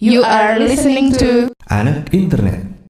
You 0.00 0.24
are 0.24 0.56
listening 0.56 1.12
to 1.20 1.52
Anak 1.68 2.16
Internet. 2.16 2.88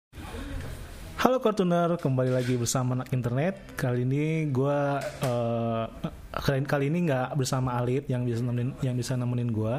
Halo 1.19 1.43
Kartuner, 1.43 1.99
kembali 1.99 2.31
lagi 2.31 2.55
bersama 2.55 3.03
anak 3.03 3.11
internet. 3.11 3.75
Kali 3.75 4.07
ini 4.07 4.47
gue 4.47 4.79
uh, 5.03 5.85
kali, 6.31 6.63
kali 6.63 6.87
ini 6.87 7.11
nggak 7.11 7.35
bersama 7.35 7.83
Alit 7.83 8.07
yang 8.07 8.23
bisa 8.23 8.47
nemenin 8.47 8.79
yang 8.79 8.95
bisa 8.95 9.19
nemenin 9.19 9.51
gue, 9.51 9.75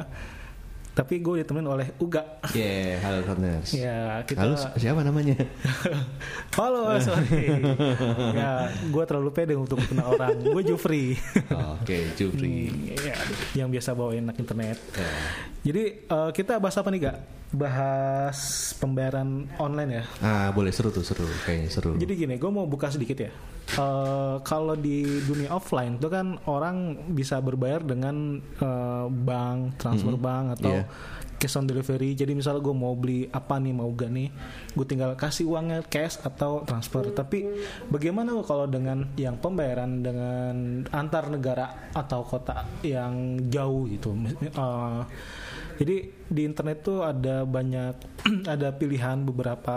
tapi 0.92 1.24
gue 1.24 1.40
ditemenin 1.40 1.72
oleh 1.72 1.88
Uga. 1.96 2.44
Yeah, 2.52 3.00
halo 3.00 3.24
Corners. 3.24 3.72
Ya 3.72 4.20
kita. 4.28 4.44
Halo, 4.44 4.54
siapa 4.76 5.00
namanya? 5.00 5.40
Halo, 6.58 6.92
sorry. 7.00 7.48
ya, 8.36 8.68
gue 8.68 9.04
terlalu 9.08 9.30
pede 9.32 9.56
untuk 9.56 9.80
kenal 9.88 10.12
orang. 10.12 10.36
Gue 10.44 10.60
Jufri. 10.60 11.16
Oke, 11.80 12.12
Jufri. 12.12 12.68
Hmm, 12.68 12.92
ya, 12.92 13.16
yang 13.56 13.72
biasa 13.72 13.96
bawain 13.96 14.28
anak 14.28 14.36
internet. 14.36 14.76
Ya. 14.92 15.12
Jadi 15.72 15.82
uh, 16.12 16.28
kita 16.28 16.60
bahas 16.60 16.76
apa 16.76 16.92
nih 16.92 17.08
gak? 17.08 17.18
Bahas 17.52 18.38
pembayaran 18.76 19.44
online 19.56 19.90
ya. 19.92 20.04
Ah, 20.18 20.48
boleh 20.50 20.72
seru 20.72 20.88
tuh, 20.88 21.04
seru. 21.04 21.28
Kayaknya 21.44 21.68
seru. 21.68 21.92
Jadi 21.94 22.12
gini, 22.16 22.34
gue 22.36 22.48
mau 22.48 22.64
buka 22.64 22.88
sedikit 22.88 23.20
ya. 23.20 23.32
Uh, 23.72 24.42
kalau 24.42 24.74
di 24.74 25.04
dunia 25.22 25.48
offline 25.48 25.94
itu 25.94 26.08
kan 26.08 26.36
orang 26.44 26.76
bisa 27.08 27.38
berbayar 27.38 27.80
dengan 27.80 28.36
uh, 28.58 29.06
bank, 29.06 29.78
transfer 29.78 30.12
Mhm. 30.12 30.20
bank 30.20 30.44
atau 30.58 30.74
Iya. 30.74 30.84
cash 31.38 31.56
on 31.56 31.64
delivery. 31.64 32.12
Jadi 32.12 32.32
misalnya 32.32 32.60
gue 32.60 32.70
mau 32.70 32.92
beli 32.92 33.26
apa 33.26 33.56
nih 33.56 33.72
mau 33.72 33.88
gak 33.90 34.08
nih, 34.08 34.28
gue 34.72 34.84
tinggal 34.84 35.14
kasih 35.14 35.46
uangnya 35.46 35.82
cash 35.84 36.18
atau 36.20 36.62
transfer. 36.62 37.10
Tapi 37.10 37.46
bagaimana 37.86 38.34
kalau 38.42 38.64
dengan 38.64 39.08
yang 39.14 39.36
pembayaran 39.36 40.00
dengan 40.00 40.54
antar 40.88 41.28
negara 41.28 41.90
atau 41.92 42.22
kota 42.22 42.66
yang 42.82 43.40
jauh 43.46 43.86
gitu? 43.88 44.12
Uh, 44.52 45.06
jadi 45.82 45.96
di 46.30 46.42
internet 46.46 46.86
tuh 46.86 47.02
ada 47.02 47.42
banyak 47.42 47.94
ada 48.54 48.70
pilihan 48.70 49.18
beberapa 49.20 49.76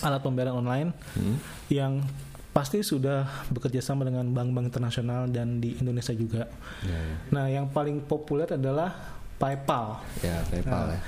alat 0.00 0.20
pembayaran 0.20 0.54
online 0.54 0.92
Hmm? 1.16 1.36
yang 1.72 2.04
pasti 2.50 2.82
sudah 2.82 3.46
bekerja 3.48 3.80
sama 3.80 4.02
dengan 4.02 4.26
bank-bank 4.28 4.68
internasional 4.68 5.30
dan 5.30 5.62
di 5.62 5.78
Indonesia 5.78 6.10
juga. 6.12 6.50
Ya, 6.82 6.98
ya. 6.98 7.16
Nah, 7.30 7.46
yang 7.46 7.70
paling 7.70 8.02
populer 8.04 8.50
adalah 8.50 8.90
PayPal. 9.38 10.02
Ya, 10.20 10.42
PayPal 10.50 10.84
Nah. 10.90 10.92
ya. 10.92 11.00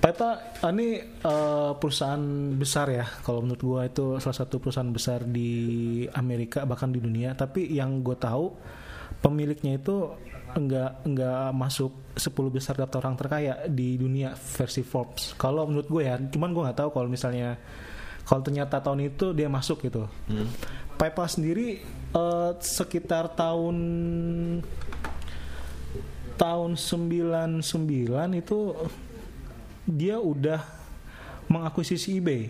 PayPal 0.00 0.32
ah, 0.64 0.72
ini 0.72 0.88
eh, 1.04 1.72
perusahaan 1.76 2.24
besar 2.56 2.88
ya. 2.88 3.04
Kalau 3.20 3.44
menurut 3.44 3.60
gua 3.60 3.80
itu 3.84 4.16
salah 4.18 4.38
satu 4.40 4.56
perusahaan 4.56 4.88
besar 4.88 5.28
di 5.28 5.50
Amerika 6.16 6.64
bahkan 6.64 6.88
di 6.88 6.98
dunia. 6.98 7.36
Tapi 7.36 7.68
yang 7.68 8.00
gue 8.00 8.16
tahu 8.16 8.48
pemiliknya 9.20 9.76
itu 9.76 10.12
enggak 10.50 11.06
enggak 11.06 11.54
masuk 11.54 11.92
10 12.18 12.26
besar 12.50 12.74
daftar 12.74 13.06
orang 13.06 13.16
terkaya 13.16 13.54
di 13.70 13.94
dunia 13.94 14.34
versi 14.34 14.82
Forbes. 14.82 15.38
Kalau 15.38 15.64
menurut 15.70 15.86
gue 15.86 16.02
ya, 16.04 16.18
cuman 16.18 16.50
gue 16.50 16.62
nggak 16.66 16.78
tahu 16.82 16.90
kalau 16.90 17.08
misalnya 17.08 17.54
kalau 18.26 18.42
ternyata 18.42 18.82
tahun 18.82 19.14
itu 19.14 19.30
dia 19.32 19.46
masuk 19.46 19.86
gitu. 19.86 20.10
Hmm. 20.26 20.48
PayPal 20.98 21.30
sendiri 21.30 21.80
eh, 22.12 22.50
sekitar 22.60 23.32
tahun 23.32 23.76
tahun 26.36 26.70
99 26.76 27.60
itu 28.32 28.58
dia 29.84 30.16
udah 30.16 30.60
mengakuisisi 31.46 32.16
eBay. 32.16 32.42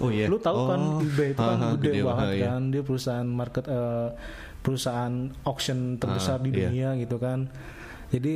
Oh 0.00 0.08
iya. 0.08 0.26
Lu 0.26 0.40
tahu 0.40 0.56
kan 0.66 0.80
Oh. 0.80 1.04
eBay 1.04 1.36
itu 1.36 1.42
kan 1.42 1.58
gede, 1.82 2.00
banget 2.02 2.28
iya. 2.34 2.44
kan. 2.48 2.60
Dia 2.72 2.82
perusahaan 2.82 3.28
market 3.28 3.64
eh, 3.68 4.08
perusahaan 4.62 5.12
auction 5.42 5.98
terbesar 5.98 6.38
Ah, 6.38 6.42
di 6.42 6.50
iya. 6.50 6.56
dunia 6.70 6.88
gitu 6.96 7.18
kan. 7.18 7.50
Jadi 8.08 8.34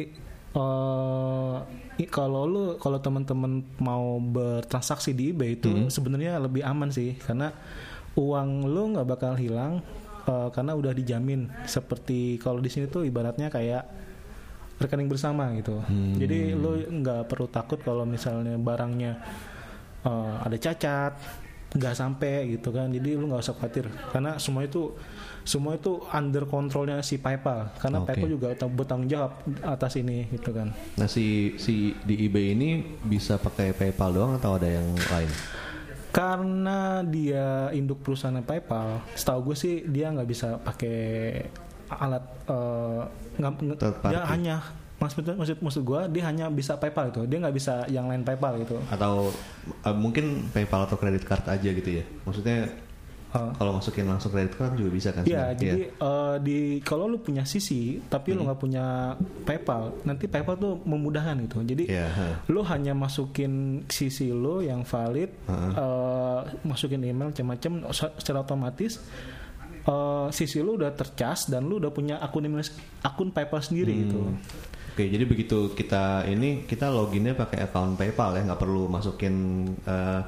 i- 1.97 2.09
kalau 2.09 2.45
lu 2.45 2.63
kalau 2.77 2.99
teman-teman 2.99 3.61
mau 3.79 4.17
bertransaksi 4.19 5.13
di 5.13 5.31
eBay 5.31 5.55
itu 5.55 5.69
Hmm. 5.69 5.89
sebenarnya 5.89 6.41
lebih 6.41 6.65
aman 6.65 6.89
sih 6.89 7.17
karena 7.17 7.53
uang 8.17 8.65
lu 8.65 8.97
nggak 8.97 9.07
bakal 9.07 9.33
hilang 9.37 9.81
eh, 10.27 10.49
karena 10.51 10.75
udah 10.75 10.91
dijamin 10.91 11.47
seperti 11.65 12.41
kalau 12.41 12.59
di 12.59 12.67
sini 12.67 12.91
tuh 12.91 13.07
ibaratnya 13.07 13.47
kayak 13.47 13.87
rekening 14.77 15.07
bersama 15.07 15.55
gitu. 15.55 15.79
Hmm. 15.81 16.19
Jadi 16.19 16.51
lu 16.53 16.75
nggak 16.83 17.31
perlu 17.31 17.47
takut 17.47 17.79
kalau 17.79 18.03
misalnya 18.03 18.59
barangnya 18.59 19.13
eh, 20.03 20.35
ada 20.43 20.57
cacat, 20.57 21.15
nggak 21.75 21.95
sampai 21.97 22.55
gitu 22.55 22.71
kan. 22.71 22.93
Jadi 22.93 23.19
lu 23.19 23.27
nggak 23.27 23.43
usah 23.43 23.57
khawatir 23.57 23.91
karena 24.15 24.39
semua 24.39 24.63
itu 24.63 24.95
semua 25.47 25.79
itu 25.79 26.03
under 26.11 26.45
kontrolnya 26.51 26.99
si 27.07 27.23
PayPal. 27.23 27.71
Karena 27.79 28.03
Oke. 28.03 28.13
PayPal 28.13 28.29
juga 28.35 28.49
bertanggung 28.67 29.07
jawab 29.07 29.33
atas 29.63 29.95
ini 29.95 30.27
gitu 30.35 30.51
kan. 30.51 30.75
Nah, 30.99 31.07
si 31.07 31.55
si 31.57 31.95
di 32.03 32.27
eBay 32.27 32.59
ini 32.59 32.83
bisa 33.07 33.39
pakai 33.39 33.71
PayPal 33.71 34.11
doang 34.11 34.35
atau 34.35 34.59
ada 34.59 34.67
yang 34.67 34.91
lain? 34.91 35.31
Karena 36.11 37.07
dia 37.07 37.71
induk 37.71 38.03
perusahaan 38.03 38.43
PayPal, 38.43 39.07
setahu 39.15 39.53
gue 39.53 39.57
sih 39.57 39.75
dia 39.87 40.11
nggak 40.11 40.29
bisa 40.29 40.59
pakai 40.59 40.99
alat 41.87 42.25
eh, 42.51 43.03
nggak 43.39 43.79
dia 44.11 44.27
hanya 44.27 44.59
maksud 44.97 45.29
maksud 45.29 45.57
maksud 45.61 45.83
gue 45.83 46.01
dia 46.11 46.25
hanya 46.25 46.49
bisa 46.49 46.75
PayPal 46.75 47.11
itu, 47.11 47.23
dia 47.25 47.39
nggak 47.39 47.53
bisa 47.53 47.85
yang 47.87 48.07
lain 48.07 48.23
PayPal 48.23 48.57
gitu. 48.59 48.81
Atau 48.89 49.29
eh, 49.85 49.93
mungkin 49.93 50.49
PayPal 50.51 50.85
atau 50.85 50.97
credit 50.97 51.23
card 51.23 51.45
aja 51.47 51.69
gitu 51.69 51.91
ya? 51.93 52.05
Maksudnya 52.23 52.85
Eh, 53.27 53.53
kalau 53.59 53.75
masukin 53.75 54.07
langsung 54.07 54.31
credit 54.31 54.55
card 54.55 54.79
juga 54.79 54.89
bisa 54.89 55.11
kan? 55.11 55.27
Iya, 55.27 55.53
jadi 55.53 55.91
eh, 55.91 56.35
di 56.41 56.59
kalau 56.81 57.05
lu 57.05 57.19
punya 57.19 57.43
sisi 57.45 58.01
tapi 58.03 58.33
Hmm. 58.33 58.39
lu 58.39 58.49
nggak 58.49 58.57
punya 58.57 59.13
PayPal, 59.45 59.93
nanti 60.03 60.25
PayPal 60.25 60.57
tuh 60.57 60.81
memudahkan 60.81 61.45
gitu. 61.45 61.61
Jadi 61.61 61.85
Iya, 61.85 62.07
ha. 62.09 62.27
lu 62.47 62.65
hanya 62.65 62.95
masukin 62.95 63.85
sisi 63.87 64.31
lu 64.31 64.63
yang 64.63 64.87
valid, 64.87 65.29
Heeh. 65.43 65.73
eh, 65.75 66.39
masukin 66.65 67.03
email 67.03 67.29
macam-macam 67.29 67.73
se- 67.91 68.15
secara 68.17 68.41
otomatis 68.41 69.03
eh, 69.85 70.27
sisi 70.31 70.59
lu 70.59 70.75
udah 70.75 70.91
tercas 70.91 71.47
dan 71.47 71.63
lu 71.63 71.77
udah 71.77 71.91
punya 71.91 72.17
akun 72.19 72.43
email 72.43 72.65
akun 73.03 73.29
PayPal 73.31 73.61
sendiri 73.61 73.93
Hmm. 73.93 74.03
gitu. 74.03 74.21
Oke, 74.97 75.05
jadi 75.07 75.29
begitu 75.29 75.77
kita 75.77 76.25
ini 76.25 76.65
kita 76.65 76.89
loginnya 76.89 77.37
pakai 77.37 77.61
account 77.63 77.95
PayPal 77.95 78.33
ya, 78.33 78.49
nggak 78.49 78.57
perlu 78.57 78.89
masukin 78.89 79.35
eh, 79.85 80.21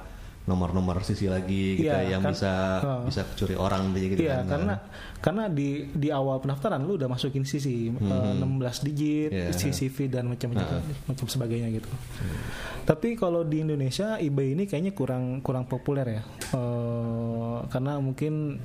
nomor-nomor 0.44 1.00
sisi 1.00 1.24
lagi 1.24 1.76
gitu 1.76 1.88
Iya, 1.88 2.16
yang 2.16 2.20
kan- 2.20 2.32
bisa 2.32 2.52
uh. 2.80 3.04
bisa 3.04 3.20
curi 3.32 3.52
orang 3.52 3.92
gitu 3.92 4.12
gitu 4.12 4.24
Iya, 4.24 4.40
kan. 4.40 4.48
karena 4.48 4.74
karena 5.20 5.44
di 5.48 5.68
di 5.88 6.08
awal 6.08 6.40
pendaftaran 6.40 6.80
lu 6.80 6.96
udah 6.96 7.04
masukin 7.06 7.44
sisi 7.44 7.88
eh, 7.88 8.32
16 8.36 8.44
digit, 8.82 9.28
Hmm. 9.28 9.40
Iya. 9.40 9.52
CCV 9.52 9.96
dan 10.08 10.28
macam-macam 10.28 10.84
macam 11.04 11.26
sebagainya 11.26 11.68
gitu. 11.70 11.88
Hmm. 11.88 12.36
Tapi 12.84 13.12
kalau 13.14 13.44
di 13.44 13.60
Indonesia 13.60 14.16
eBay 14.16 14.52
ini 14.52 14.64
kayaknya 14.64 14.92
kurang 14.92 15.40
kurang 15.40 15.64
populer 15.64 16.06
ya. 16.10 16.22
Eh, 16.50 17.56
karena 17.68 17.96
mungkin 17.96 18.56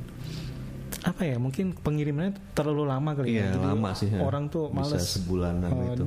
apa 1.03 1.21
ya? 1.21 1.35
Mungkin 1.35 1.75
pengirimannya 1.75 2.33
terlalu 2.51 2.83
lama 2.83 3.11
kali 3.13 3.27
ya. 3.29 3.33
Iya, 3.33 3.47
Jadi 3.51 3.67
lama 3.67 3.89
sih. 3.91 4.07
ya. 4.07 4.19
Orang 4.19 4.47
tuh 4.47 4.71
bisa 4.71 4.95
males. 4.95 5.03
sebulanan 5.05 5.69
Eh, 5.69 5.85
gitu. 5.91 6.05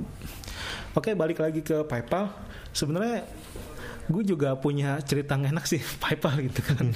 Oke, 0.92 1.12
balik 1.12 1.38
lagi 1.38 1.60
ke 1.60 1.84
PayPal. 1.84 2.32
Sebenarnya 2.72 3.28
gue 4.06 4.22
juga 4.22 4.54
punya 4.54 5.02
cerita 5.02 5.34
nggak 5.34 5.50
enak 5.50 5.66
sih 5.66 5.82
PayPal 6.02 6.38
gitu 6.40 6.62
kan. 6.62 6.86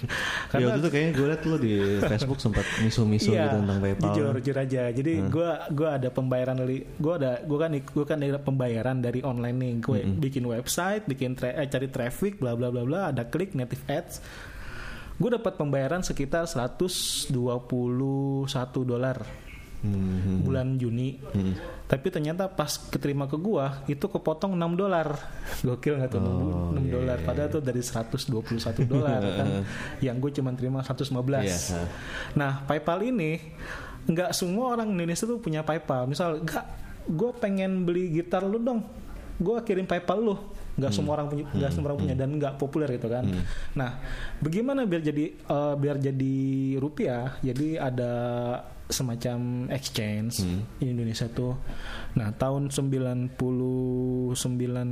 Ya 0.55 0.65
waktu 0.65 0.79
itu 0.79 0.89
kayaknya 0.89 1.13
gue 1.13 1.27
liat 1.27 1.43
lo 1.43 1.57
di 1.59 1.75
Facebook 2.01 2.39
sempat 2.39 2.63
misu-misu 2.79 3.35
gitu 3.35 3.57
tentang 3.59 3.79
PayPal. 3.79 4.07
Iya, 4.07 4.15
Jujur, 4.15 4.35
jujur 4.39 4.57
aja. 4.57 4.83
Jadi 4.89 5.13
gue 5.27 5.49
gua 5.71 5.89
ada 5.93 6.09
pembayaran 6.09 6.57
dari 6.57 6.87
gue 6.87 7.13
ada 7.13 7.43
gue 7.43 7.59
kan 7.59 7.71
gue 7.75 8.05
kan 8.07 8.17
ada 8.17 8.39
pembayaran 8.39 8.97
dari 8.99 9.21
online 9.21 9.57
nih. 9.59 9.75
Gue 9.83 10.01
bikin 10.07 10.47
website, 10.47 11.05
bikin 11.05 11.35
tra- 11.35 11.53
eh, 11.53 11.67
cari 11.67 11.89
traffic, 11.89 12.39
bla 12.39 12.55
bla 12.55 12.71
bla 12.71 12.87
bla. 12.87 13.01
Ada 13.11 13.27
klik 13.27 13.53
native 13.53 13.83
ads. 13.85 14.23
Gue 15.21 15.31
dapat 15.31 15.53
pembayaran 15.55 16.01
sekitar 16.01 16.49
121 16.49 17.29
dolar 18.83 19.19
Hmm, 19.81 20.45
bulan 20.45 20.77
Juni. 20.77 21.17
hmm. 21.17 21.57
Tapi 21.89 22.13
ternyata 22.13 22.45
pas 22.47 22.69
keterima 22.69 23.25
ke 23.25 23.35
gua 23.35 23.81
itu 23.87 24.05
kepotong 24.05 24.53
6 24.53 24.77
dolar. 24.77 25.17
Gokil 25.65 25.97
nggak 25.97 26.11
tuh 26.11 26.21
6, 26.21 26.29
Oh, 26.29 26.37
iya, 26.77 26.93
dolar. 26.93 27.17
iya, 27.17 27.25
Padahal 27.25 27.49
tuh 27.49 27.63
dari 27.65 27.81
121 27.81 28.29
dolar 28.85 29.25
kan. 29.41 29.65
Yang 29.99 30.17
gue 30.21 30.31
cuma 30.37 30.53
terima 30.53 30.85
115. 30.85 31.17
Iya, 31.41 31.57
ha. 31.73 31.81
Nah, 32.37 32.53
PayPal 32.63 33.01
ini 33.03 33.41
nggak 34.05 34.37
semua 34.37 34.77
orang 34.77 34.93
Indonesia 34.93 35.25
tuh 35.25 35.41
punya 35.41 35.65
PayPal. 35.65 36.05
Misal, 36.05 36.45
nggak, 36.45 36.65
gue 37.09 37.31
pengen 37.41 37.83
beli 37.83 38.13
gitar 38.13 38.45
lu 38.45 38.61
dong. 38.61 38.85
Gue 39.41 39.57
kirim 39.65 39.89
PayPal 39.89 40.21
lu. 40.21 40.37
Nggak 40.81 40.93
semua 40.93 41.13
orang 41.15 41.29
punya, 41.29 41.45
nggak 41.47 41.71
semua 41.71 41.87
orang 41.93 42.01
punya 42.01 42.17
dan 42.17 42.31
nggak 42.35 42.55
populer 42.57 42.89
gitu 42.91 43.07
kan. 43.07 43.29
Nah, 43.77 44.01
bagaimana 44.41 44.89
biar 44.89 45.05
jadi 45.05 45.25
eh, 45.37 45.75
biar 45.77 45.97
jadi 46.01 46.37
rupiah? 46.81 47.37
Jadi 47.39 47.77
ada 47.77 48.13
semacam 48.91 49.71
exchange 49.71 50.43
di 50.81 50.91
Indonesia 50.91 51.31
tuh. 51.31 51.55
Nah, 52.19 52.35
tahun 52.35 52.75
99 52.75 53.39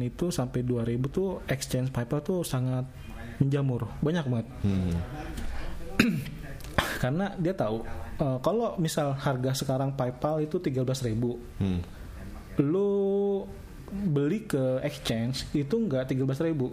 itu 0.04 0.30
sampai 0.30 0.60
2000 0.62 1.02
tuh 1.10 1.42
exchange 1.48 1.90
PayPal 1.90 2.22
tuh 2.22 2.46
sangat 2.46 2.86
menjamur. 3.42 3.90
Banyak 3.98 4.24
banget 4.28 4.46
Hmm. 4.62 4.94
karena 7.02 7.34
dia 7.38 7.54
tahu 7.54 7.82
eh, 8.18 8.38
kalau 8.38 8.78
misal 8.78 9.14
harga 9.14 9.54
sekarang 9.54 9.94
PayPal 9.94 10.42
itu 10.42 10.58
13.000 10.58 11.14
Hmm. 11.58 11.80
lu 12.58 12.90
beli 13.90 14.44
ke 14.44 14.80
exchange 14.80 15.48
itu 15.52 15.74
nggak 15.74 16.08
13.000 16.08 16.24
ribu 16.46 16.72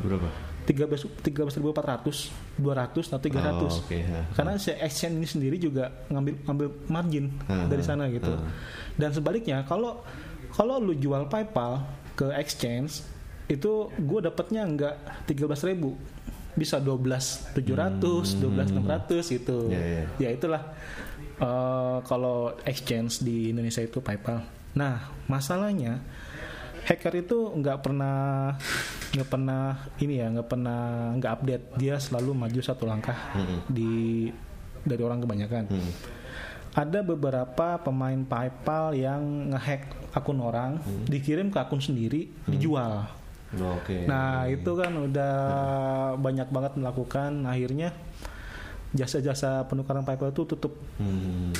Berapa? 0.00 0.28
13 0.60 0.86
13.400 1.24 2.30
200 2.56 3.10
atau 3.10 3.18
300 3.18 3.58
Oh, 3.58 3.70
ha. 3.90 4.20
karena 4.32 4.52
si 4.54 4.70
exchange 4.70 5.16
ini 5.16 5.26
sendiri 5.26 5.56
juga 5.56 5.90
ngambil 6.06 6.34
ngambil 6.46 6.66
margin 6.86 7.26
Ha, 7.44 7.66
dari 7.66 7.82
ha, 7.82 7.86
sana 7.86 8.06
gitu 8.06 8.30
ha. 8.30 8.44
dan 8.94 9.10
sebaliknya 9.10 9.64
kalau 9.64 10.04
kalau 10.50 10.78
lu 10.78 10.94
jual 10.94 11.26
PayPal 11.26 11.82
ke 12.14 12.28
exchange 12.36 13.02
itu 13.46 13.70
gue 13.90 14.20
dapatnya 14.22 14.62
nggak 14.64 14.94
13.000 15.26 15.42
ribu 15.66 15.98
bisa 16.52 16.78
12.700 16.78 17.56
12.600 18.38 19.34
gitu 19.34 19.58
Hmm. 19.66 19.72
Ya, 19.72 19.82
ya. 19.82 20.04
ya 20.18 20.28
itulah 20.30 20.62
eh, 21.36 21.98
kalau 22.04 22.54
exchange 22.62 23.20
di 23.20 23.50
Indonesia 23.50 23.80
itu 23.80 23.98
PayPal 23.98 24.44
nah 24.70 25.10
masalahnya 25.26 25.98
hacker 26.90 27.22
itu 27.22 27.38
nggak 27.54 27.86
pernah 27.86 28.50
nggak 29.14 29.28
pernah 29.30 29.78
ini 30.02 30.18
ya 30.18 30.26
nggak 30.34 30.48
pernah 30.50 31.14
nggak 31.14 31.32
update. 31.38 31.64
Dia 31.78 31.94
selalu 32.02 32.34
maju 32.34 32.60
satu 32.60 32.82
langkah 32.90 33.14
di 33.70 34.26
dari 34.82 35.02
orang 35.06 35.22
kebanyakan. 35.22 35.70
Hmm. 35.70 35.92
ada 36.70 37.02
beberapa 37.02 37.82
pemain 37.82 38.22
PayPal 38.22 38.94
yang 38.94 39.50
ngehack 39.50 39.90
akun 40.14 40.38
orang 40.38 40.78
dikirim 41.10 41.50
ke 41.50 41.58
akun 41.58 41.82
sendiri 41.82 42.30
dijual. 42.46 43.10
Oh, 43.58 43.74
Oke. 43.74 44.06
nah 44.06 44.46
itu 44.46 44.78
kan 44.78 44.94
udah 44.94 45.34
banyak 46.14 46.46
banget 46.54 46.78
melakukan. 46.78 47.42
Akhirnya 47.42 47.90
jasa-jasa 48.94 49.66
penukaran 49.66 50.06
PayPal 50.06 50.30
itu 50.30 50.46
tutup. 50.46 50.78
Hmm. 51.02 51.50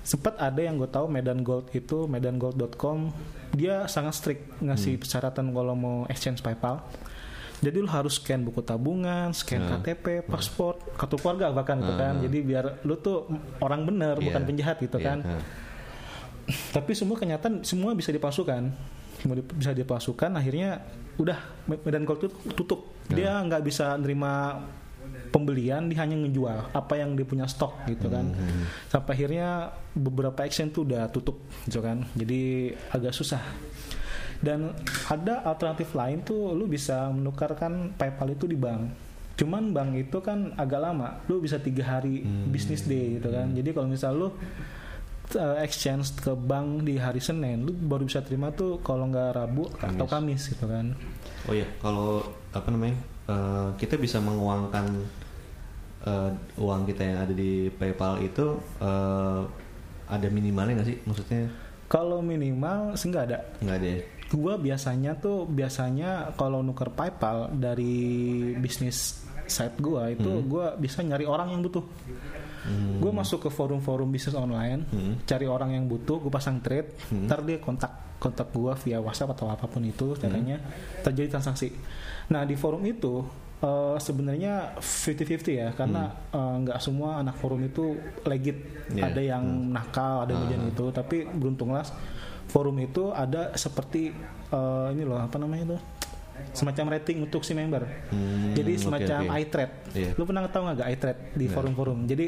Sempat 0.00 0.34
ada 0.40 0.60
yang 0.60 0.80
gue 0.80 0.88
tahu 0.88 1.06
Medan 1.06 1.44
Gold 1.44 1.68
itu 1.70 2.08
medangold.com 2.08 3.12
dia 3.52 3.84
sangat 3.84 4.16
strict 4.16 4.42
ngasih 4.62 4.96
persyaratan 4.96 5.52
kalau 5.52 5.74
mau 5.76 5.96
exchange 6.08 6.40
PayPal 6.40 6.80
jadi 7.60 7.76
lu 7.76 7.88
harus 7.92 8.16
scan 8.16 8.40
buku 8.40 8.64
tabungan, 8.64 9.36
scan 9.36 9.60
Nah. 9.60 9.84
KTP, 9.84 10.24
paspor, 10.24 10.80
kartu 10.96 11.20
keluarga 11.20 11.52
bahkan 11.52 11.76
gitu 11.76 11.92
kan. 11.92 12.16
Jadi 12.24 12.38
biar 12.40 12.80
lu 12.88 12.96
tuh 12.96 13.28
orang 13.60 13.84
bener 13.84 14.16
Iya. 14.16 14.32
bukan 14.32 14.42
penjahat 14.48 14.76
gitu 14.80 14.96
Iya, 14.96 15.04
kan. 15.04 15.18
Tapi 16.72 16.96
semua 16.96 17.20
kenyataan 17.20 17.60
semua 17.60 17.92
bisa 17.92 18.10
dipalsukan. 18.10 18.72
Semua 19.20 19.36
bisa 19.44 19.76
dipalsukan 19.76 20.32
akhirnya 20.40 20.80
udah 21.20 21.36
Medan 21.68 22.08
Gold 22.08 22.24
itu 22.24 22.32
tutup. 22.56 22.96
Dia 23.12 23.36
nggak 23.44 23.60
bisa 23.60 23.92
nerima 24.00 24.64
pembelian 25.30 25.86
dia 25.88 26.02
hanya 26.02 26.18
ngejual 26.20 26.74
apa 26.74 26.94
yang 26.98 27.14
dia 27.14 27.24
punya 27.24 27.46
stok 27.46 27.86
gitu 27.86 28.10
kan. 28.10 28.34
Sampai 28.90 29.16
akhirnya 29.16 29.70
beberapa 29.94 30.42
exchange 30.44 30.74
tuh 30.74 30.82
udah 30.84 31.06
tutup 31.08 31.40
gitu 31.64 31.80
kan. 31.80 32.04
Jadi 32.18 32.74
agak 32.90 33.14
susah. 33.14 33.42
Dan 34.40 34.72
ada 35.08 35.44
alternatif 35.44 35.92
lain 35.92 36.24
tuh 36.24 36.56
lu 36.56 36.64
bisa 36.66 37.08
menukarkan 37.12 37.94
PayPal 37.94 38.34
itu 38.34 38.48
di 38.48 38.56
bank. 38.56 38.82
Cuman 39.36 39.72
bank 39.72 39.96
itu 39.96 40.18
kan 40.20 40.52
agak 40.58 40.80
lama. 40.80 41.22
Lu 41.28 41.40
bisa 41.40 41.56
tiga 41.56 41.96
hari 41.96 42.26
business 42.50 42.84
day 42.84 43.16
gitu 43.20 43.32
kan. 43.32 43.52
Jadi 43.56 43.70
kalau 43.72 43.88
misal 43.88 44.12
lu 44.16 44.28
uh, 45.36 45.56
exchange 45.62 46.16
ke 46.18 46.32
bank 46.34 46.88
di 46.88 46.96
hari 46.98 47.20
Senin, 47.22 47.62
lu 47.62 47.72
baru 47.72 48.08
bisa 48.08 48.24
terima 48.24 48.50
tuh 48.50 48.80
kalau 48.82 49.06
nggak 49.06 49.30
Rabu 49.36 49.68
atau 49.78 50.06
Kamis 50.08 50.50
gitu 50.50 50.66
kan. 50.66 50.96
Oh 51.46 51.54
iya, 51.54 51.68
kalau 51.78 52.24
apa 52.50 52.68
namanya? 52.72 52.96
Eh, 53.30 53.68
kita 53.78 53.94
bisa 53.94 54.18
menguangkan 54.18 54.86
eh, 56.10 56.30
uang 56.58 56.82
kita 56.90 57.02
yang 57.06 57.18
ada 57.22 57.34
di 57.34 57.70
PayPal 57.70 58.18
itu 58.26 58.58
eh, 58.82 59.40
ada 60.10 60.26
minimalnya 60.26 60.82
nggak 60.82 60.88
sih? 60.90 60.98
Maksudnya 61.06 61.42
Kalau 61.90 62.22
minimal 62.22 62.94
sih 62.94 63.10
nggak 63.10 63.24
ada. 63.30 63.38
nggak 63.62 63.76
ada. 63.78 63.88
ya? 63.88 64.00
Gua 64.30 64.54
biasanya 64.54 65.18
tuh 65.18 65.42
biasanya 65.46 66.34
kalau 66.38 66.62
nuker 66.62 66.90
PayPal 66.94 67.50
dari 67.50 67.98
bisnis 68.58 69.26
site 69.50 69.82
gua 69.82 70.06
itu 70.06 70.30
gua 70.46 70.78
bisa 70.78 71.02
nyari 71.02 71.26
orang 71.26 71.50
yang 71.50 71.62
butuh. 71.66 71.82
Hmm. 72.60 73.00
Gue 73.00 73.08
masuk 73.08 73.48
ke 73.48 73.50
forum-forum 73.50 74.12
bisnis 74.12 74.36
online, 74.36 74.84
cari 75.24 75.48
orang 75.48 75.72
yang 75.72 75.88
butuh, 75.88 76.20
gue 76.20 76.28
pasang 76.28 76.60
trade, 76.60 76.92
ntar 77.24 77.40
dia 77.40 77.56
kontak 77.56 78.10
kontak 78.20 78.52
gue 78.52 78.72
via 78.84 79.00
WhatsApp 79.00 79.32
atau 79.32 79.48
apa 79.48 79.64
pun 79.64 79.80
itu 79.80 80.12
caranya 80.20 80.60
terjadi 81.00 81.40
transaksi. 81.40 81.72
Nah 82.30 82.42
di 82.46 82.54
forum 82.54 82.82
itu 82.86 83.26
eh, 83.60 83.96
sebenarnya 83.98 84.78
50-50 84.78 85.50
ya, 85.52 85.68
karena 85.74 86.14
eh, 86.30 86.54
nggak 86.64 86.78
semua 86.80 87.20
anak 87.20 87.36
forum 87.36 87.60
itu 87.60 87.98
legit, 88.24 88.58
Yeah. 88.90 89.06
ada 89.06 89.22
yang 89.22 89.44
nakal, 89.70 90.26
ada 90.26 90.34
yang 90.34 90.42
hujan 90.50 90.62
itu, 90.74 90.86
tapi 90.90 91.22
beruntunglah 91.22 91.86
forum 92.50 92.74
itu 92.82 93.14
ada 93.14 93.54
seperti 93.54 94.10
eh, 94.50 94.86
ini 94.94 95.02
loh 95.06 95.18
apa 95.22 95.38
namanya 95.38 95.74
itu 95.74 95.78
semacam 96.56 96.96
rating 96.96 97.20
untuk 97.20 97.44
si 97.44 97.52
member. 97.52 97.84
Hmm, 98.08 98.56
Jadi 98.56 98.72
semacam 98.80 99.28
oke. 99.28 99.38
iTrade. 99.44 99.74
Iya. 99.92 100.10
Lu 100.16 100.24
pernah 100.24 100.48
tahu 100.48 100.62
nggak 100.66 100.76
gak 100.80 100.90
iTrade 100.96 101.20
di 101.36 101.46
forum-forum? 101.46 101.98
Jadi 102.08 102.26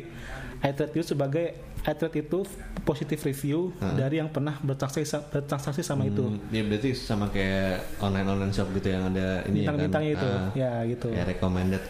iTrade 0.62 0.92
itu 0.92 1.16
sebagai 1.16 1.46
iTrade 1.82 2.14
itu 2.20 2.46
positif 2.82 3.18
review 3.22 3.74
dari 3.94 4.16
yang 4.16 4.30
pernah 4.30 4.54
bertransaksi 4.58 5.02
sa- 5.02 5.24
bertransaksi 5.24 5.82
sama 5.82 6.06
itu. 6.06 6.22
Hmm, 6.22 6.38
ya 6.54 6.62
berarti 6.62 6.94
sama 6.94 7.26
kayak 7.28 7.98
online 7.98 8.28
online 8.28 8.52
shop 8.54 8.70
gitu 8.72 8.88
yang 8.88 9.10
ada 9.10 9.42
ini 9.44 9.66
ya 9.66 9.74
kan? 9.74 9.78
Bintang-bintangnya 9.82 10.10
itu. 10.14 10.28
Ah, 10.28 10.46
ya 10.54 10.70
gitu. 10.86 11.08
ya 11.10 11.22
recommended. 11.26 11.82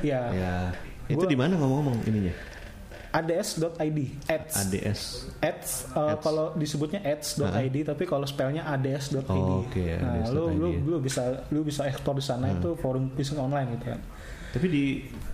Ya. 0.00 0.20
Ya. 0.32 0.54
Itu 1.06 1.24
di 1.24 1.36
mana 1.36 1.54
ngomong-ngomong 1.54 2.00
ininya? 2.04 2.32
ads.id 3.16 3.98
ads 4.28 4.54
ADS. 4.60 5.00
ads, 5.40 5.70
uh, 5.96 6.20
kalau 6.20 6.52
disebutnya 6.52 7.00
ads.id 7.00 7.76
tapi 7.86 8.04
kalau 8.04 8.28
spellnya 8.28 8.68
ads.id 8.68 9.24
Oh, 9.30 9.64
oke, 9.64 9.80
nah 9.96 10.20
ads.id. 10.20 10.36
lu, 10.36 10.44
lu 10.52 10.68
lu 10.84 10.96
bisa 11.00 11.48
lu 11.48 11.64
bisa 11.64 11.88
ekspor 11.88 12.12
di 12.12 12.20
sana 12.20 12.52
itu 12.52 12.76
forum 12.76 13.08
bisnis 13.08 13.40
online 13.40 13.72
gitu 13.78 13.96
kan 13.96 14.00
Tapi 14.52 14.66
di 14.68 14.84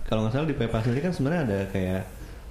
kalau 0.07 0.23
nggak 0.23 0.31
salah 0.31 0.47
di 0.47 0.55
PayPal 0.55 0.79
sendiri 0.79 1.01
kan 1.01 1.11
sebenarnya 1.11 1.41
ada 1.43 1.59
kayak 1.71 2.01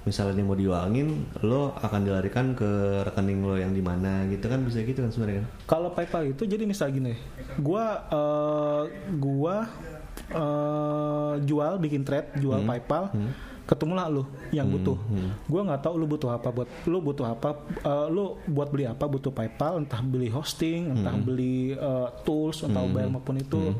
misalnya 0.03 0.35
dia 0.35 0.45
mau 0.45 0.57
diuangin, 0.59 1.23
lo 1.47 1.71
akan 1.79 1.99
dilarikan 2.03 2.51
ke 2.51 3.03
rekening 3.07 3.39
lo 3.39 3.55
yang 3.55 3.71
di 3.71 3.79
mana 3.79 4.27
gitu 4.27 4.51
kan 4.51 4.59
bisa 4.67 4.83
gitu 4.83 4.99
kan 4.99 5.11
sebenarnya 5.15 5.43
kan? 5.43 5.47
Kalau 5.63 5.89
PayPal 5.95 6.35
itu 6.35 6.43
jadi 6.43 6.67
misal 6.67 6.91
gini, 6.91 7.15
gua 7.55 8.03
eh, 8.11 8.83
gua 9.15 9.63
eh, 10.27 11.33
jual 11.47 11.79
bikin 11.79 12.03
trade, 12.03 12.35
jual 12.43 12.67
PayPal, 12.67 13.15
ketemulah 13.63 14.11
lu 14.11 14.27
yang 14.51 14.67
butuh. 14.67 14.99
Gua 15.47 15.61
nggak 15.71 15.87
tahu 15.87 15.95
lu 15.95 16.05
butuh 16.05 16.35
apa 16.35 16.51
buat 16.51 16.67
lu 16.83 16.99
butuh 16.99 17.23
apa, 17.23 17.63
eh, 17.79 18.07
lu 18.11 18.35
buat 18.43 18.67
beli 18.75 18.83
apa 18.83 19.07
butuh 19.07 19.31
PayPal, 19.31 19.79
entah 19.79 20.03
beli 20.03 20.27
hosting, 20.27 20.99
entah 20.99 21.15
beli 21.15 21.79
eh, 21.79 22.07
tools 22.27 22.59
atau 22.59 22.91
bayar 22.91 23.07
maupun 23.07 23.39
itu. 23.39 23.71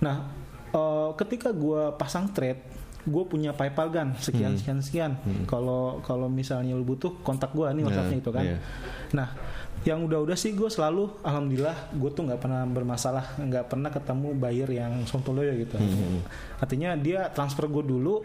Nah, 0.00 0.32
eh, 0.72 1.10
ketika 1.20 1.52
gua 1.52 1.92
pasang 1.92 2.32
trade 2.32 2.80
gue 3.02 3.24
punya 3.26 3.50
PayPal 3.50 3.90
kan 3.90 4.08
sekian 4.18 4.54
sekian 4.54 4.78
sekian. 4.78 5.12
Kalau 5.50 5.98
kalau 6.06 6.30
misalnya 6.30 6.78
lu 6.78 6.86
butuh 6.86 7.18
kontak 7.26 7.50
gua 7.50 7.74
nih 7.74 7.82
WhatsAppnya 7.82 8.14
Nah, 8.14 8.22
itu 8.22 8.30
kan. 8.30 8.44
iya. 8.46 8.58
Nah, 9.12 9.28
yang 9.82 10.06
udah-udah 10.06 10.38
sih 10.38 10.54
gue 10.54 10.70
selalu, 10.70 11.10
alhamdulillah, 11.26 11.74
gue 11.90 12.10
tuh 12.14 12.22
nggak 12.22 12.38
pernah 12.38 12.62
bermasalah, 12.70 13.34
nggak 13.34 13.66
pernah 13.66 13.90
ketemu 13.90 14.28
buyer 14.38 14.70
yang 14.70 14.92
sontoloyo 15.10 15.50
gitu. 15.58 15.74
Artinya 16.62 16.94
dia 16.94 17.26
transfer 17.34 17.66
gue 17.66 17.82
dulu, 17.82 18.22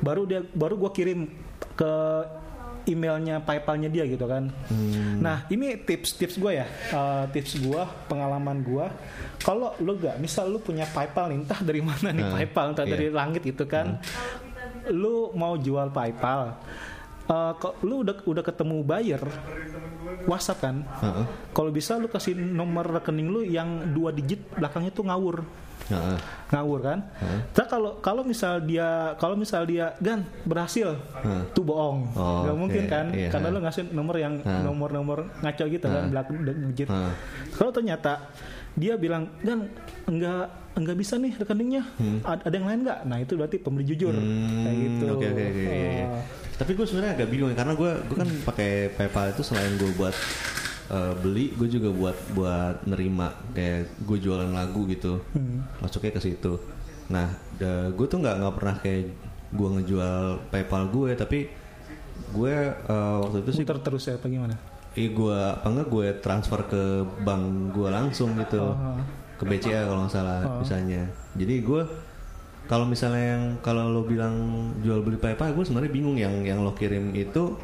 baru 0.00 0.24
dia, 0.24 0.40
baru 0.56 0.80
gue 0.80 0.90
kirim 0.96 1.28
ke 1.76 1.92
emailnya 2.90 3.38
PayPalnya 3.38 3.86
dia 3.86 4.04
gitu 4.04 4.26
kan. 4.26 4.50
Nah, 5.22 5.46
ini 5.48 5.78
tips-tips 5.78 6.36
gue 6.36 6.52
ya, 6.58 6.66
Eh, 6.90 7.24
tips 7.32 7.62
gue, 7.62 7.82
pengalaman 8.10 8.60
gue. 8.60 8.86
Kalau 9.40 9.78
lu 9.80 9.96
gak, 9.96 10.18
misal 10.18 10.50
lu 10.50 10.58
punya 10.58 10.84
PayPal 10.90 11.30
nih, 11.30 11.38
entah 11.46 11.60
dari 11.62 11.80
mana 11.80 12.10
nih 12.10 12.24
Nah, 12.26 12.32
PayPal, 12.36 12.66
entah 12.74 12.86
iya. 12.86 12.92
dari 12.98 13.06
langit 13.08 13.42
itu 13.46 13.64
kan, 13.64 14.02
lu 14.90 15.30
mau 15.38 15.54
jual 15.56 15.88
PayPal. 15.94 16.58
Kok 17.30 17.86
lu 17.86 18.02
udah 18.02 18.26
udah 18.26 18.42
ketemu 18.42 18.76
buyer 18.82 19.22
WhatsApp 20.26 20.66
kan 20.66 20.82
Heeh. 20.82 21.24
kalau 21.54 21.70
bisa 21.70 21.94
lu 21.94 22.10
kasih 22.10 22.34
nomor 22.34 22.90
rekening 22.90 23.30
lu 23.30 23.46
yang 23.46 23.94
dua 23.94 24.10
digit 24.10 24.42
belakangnya 24.58 24.90
tuh 24.90 25.06
ngawur 25.06 25.46
Heeh. 25.90 26.18
ngawur 26.48 26.80
kan 26.80 26.98
Terus 27.50 27.68
kalau 27.68 27.90
kalau 27.98 28.22
misal 28.22 28.58
dia 28.60 28.88
kalau 29.16 29.34
misal 29.34 29.62
dia 29.62 29.94
gan 29.98 30.22
berhasil 30.42 30.94
Heeh. 31.16 31.42
tuh 31.50 31.62
bohong 31.62 32.10
Oh, 32.12 32.42
nggak 32.42 32.56
mungkin 32.56 32.84
kan 32.86 33.06
Iya. 33.10 33.28
karena 33.28 33.48
lu 33.48 33.58
ngasih 33.60 33.90
nomor 33.90 34.16
yang 34.16 34.38
Heeh. 34.38 34.62
nomor-nomor 34.62 35.18
ngaco 35.38 35.64
gitu 35.66 35.84
kan 35.84 36.08
belakang 36.08 36.36
digit 36.66 36.86
Heeh. 36.86 37.12
kalau 37.52 37.70
ternyata 37.70 38.30
dia 38.72 38.94
bilang 38.94 39.26
gan 39.40 39.66
enggak 40.06 40.46
enggak 40.72 40.96
bisa 40.96 41.14
nih 41.16 41.34
rekeningnya 41.34 41.82
Ad- 42.22 42.42
ada 42.42 42.54
yang 42.54 42.64
lain 42.64 42.80
nggak 42.82 42.98
nah 43.02 43.18
itu 43.18 43.34
berarti 43.34 43.58
pembeli 43.58 43.84
jujur 43.84 44.10
Hmm, 44.10 44.62
kayak 44.64 44.76
gitu 44.78 45.04
Oke 45.08 45.26
oke 45.28 45.42
oke. 45.44 45.64
iya, 45.66 45.88
iya. 45.92 46.06
Oh. 46.08 46.22
Tapi 46.54 46.76
gue 46.76 46.84
sebenarnya 46.84 47.12
agak 47.16 47.28
bingung 47.28 47.48
ya, 47.48 47.56
karena 47.56 47.72
gue 47.72 47.90
gue 48.04 48.16
kan 48.16 48.28
pakai 48.44 48.70
PayPal 48.92 49.32
itu 49.32 49.40
selain 49.40 49.74
gue 49.74 49.90
buat 49.92 50.12
eh, 50.90 51.14
beli, 51.16 51.54
gue 51.54 51.68
juga 51.70 51.88
buat 51.88 52.16
buat 52.30 52.76
nerima 52.84 53.30
kayak 53.52 54.02
gue 54.02 54.18
jualan 54.18 54.50
lagu 54.50 54.84
gitu, 54.84 55.22
Hmm. 55.30 55.62
masuknya 55.78 56.12
ke 56.12 56.20
situ. 56.20 56.58
Nah, 57.08 57.30
gue 57.90 58.06
tuh 58.06 58.18
nggak 58.18 58.36
nggak 58.36 58.54
pernah 58.54 58.76
kayak 58.76 59.02
gue 59.50 59.68
ngejual 59.70 60.18
PayPal 60.48 60.84
gue, 60.88 61.10
tapi 61.14 61.38
gue 62.30 62.54
eh, 62.70 63.16
waktu 63.18 63.36
itu 63.40 63.50
sih 63.52 63.62
muter 63.62 63.78
terus 63.80 64.04
ya 64.04 64.14
apa 64.14 64.26
gimana 64.26 64.54
Ih 64.92 65.10
gue 65.10 65.32
apa 65.32 65.66
enggak 65.66 65.88
gue 65.88 66.06
transfer 66.18 66.60
ke 66.64 66.82
bank 67.20 67.44
gue 67.70 67.88
langsung 67.88 68.34
gitu 68.36 68.58
Oh. 68.60 68.98
ke 69.34 69.44
BCA 69.44 69.86
kalau 69.86 70.04
nggak 70.04 70.12
salah 70.12 70.38
misalnya. 70.58 71.06
Jadi 71.32 71.54
gue 71.60 71.82
kalau 72.66 72.84
misalnya 72.84 73.34
yang 73.34 73.44
kalau 73.60 73.88
lo 73.88 74.02
bilang 74.02 74.34
jual 74.78 75.00
beli 75.00 75.16
PayPal 75.16 75.50
gue 75.52 75.64
sebenarnya 75.64 75.90
bingung 75.90 76.14
yang 76.14 76.42
yang 76.42 76.60
lo 76.60 76.70
kirim 76.72 77.10
itu 77.12 77.54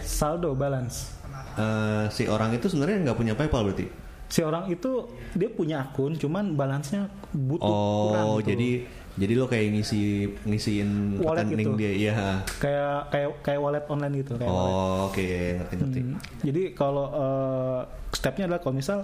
saldo 0.00 0.54
balance 0.54 1.17
eh, 1.58 2.04
si 2.08 2.24
orang 2.24 2.54
itu 2.54 2.66
sebenarnya 2.66 2.98
nggak 3.04 3.18
punya 3.18 3.34
PayPal 3.34 3.64
berarti. 3.64 3.86
si 4.28 4.40
orang 4.40 4.68
itu 4.68 5.08
dia 5.32 5.48
punya 5.48 5.82
akun 5.82 6.12
cuman 6.14 6.52
balance-nya 6.52 7.08
butuh 7.32 7.64
kurang 7.64 8.24
Oh 8.24 8.36
gitu. 8.38 8.52
jadi 8.52 8.70
jadi 9.18 9.32
lo 9.34 9.48
kayak 9.48 9.66
ngisi 9.72 10.02
ngisiin 10.44 11.18
Wallet 11.18 11.48
rekening 11.48 11.66
gitu. 11.66 11.74
dia 11.74 11.90
iya. 11.90 12.12
kayak 12.60 13.10
kayak 13.10 13.28
kayak 13.42 13.58
wallet 13.58 13.82
online 13.88 14.14
gitu 14.16 14.36
kayak. 14.36 14.46
Oh 14.46 15.08
oke 15.08 15.26
ngerti 15.58 15.74
ngerti. 15.74 16.00
Hmm, 16.04 16.16
Jadi 16.38 16.62
kalau 16.70 17.06
eh, 17.10 17.80
stepnya 18.10 18.46
adalah 18.46 18.60
kalau 18.60 18.76
misal 18.76 18.98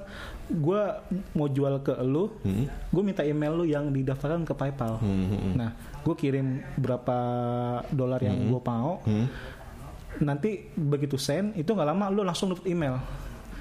gue 0.46 0.82
mau 1.32 1.48
jual 1.48 1.80
ke 1.80 1.96
lu, 2.04 2.30
Hmm. 2.40 2.68
gue 2.68 3.02
minta 3.02 3.24
email 3.24 3.52
lu 3.54 3.64
yang 3.64 3.90
didaftarkan 3.90 4.44
ke 4.44 4.52
PayPal. 4.52 5.00
Hmm, 5.00 5.08
hmm, 5.24 5.40
hmm. 5.40 5.52
Nah, 5.56 5.70
gue 5.98 6.14
kirim 6.14 6.46
berapa 6.76 7.16
dolar 7.90 8.20
yang 8.20 8.38
gue 8.44 8.60
mau. 8.62 9.00
Hmm. 9.02 9.26
Nanti 10.16 10.70
begitu 10.70 11.16
send, 11.16 11.54
itu 11.54 11.66
nggak 11.66 11.88
lama 11.88 12.06
lu 12.08 12.22
langsung 12.22 12.50
dapat 12.50 12.66
email. 12.66 12.98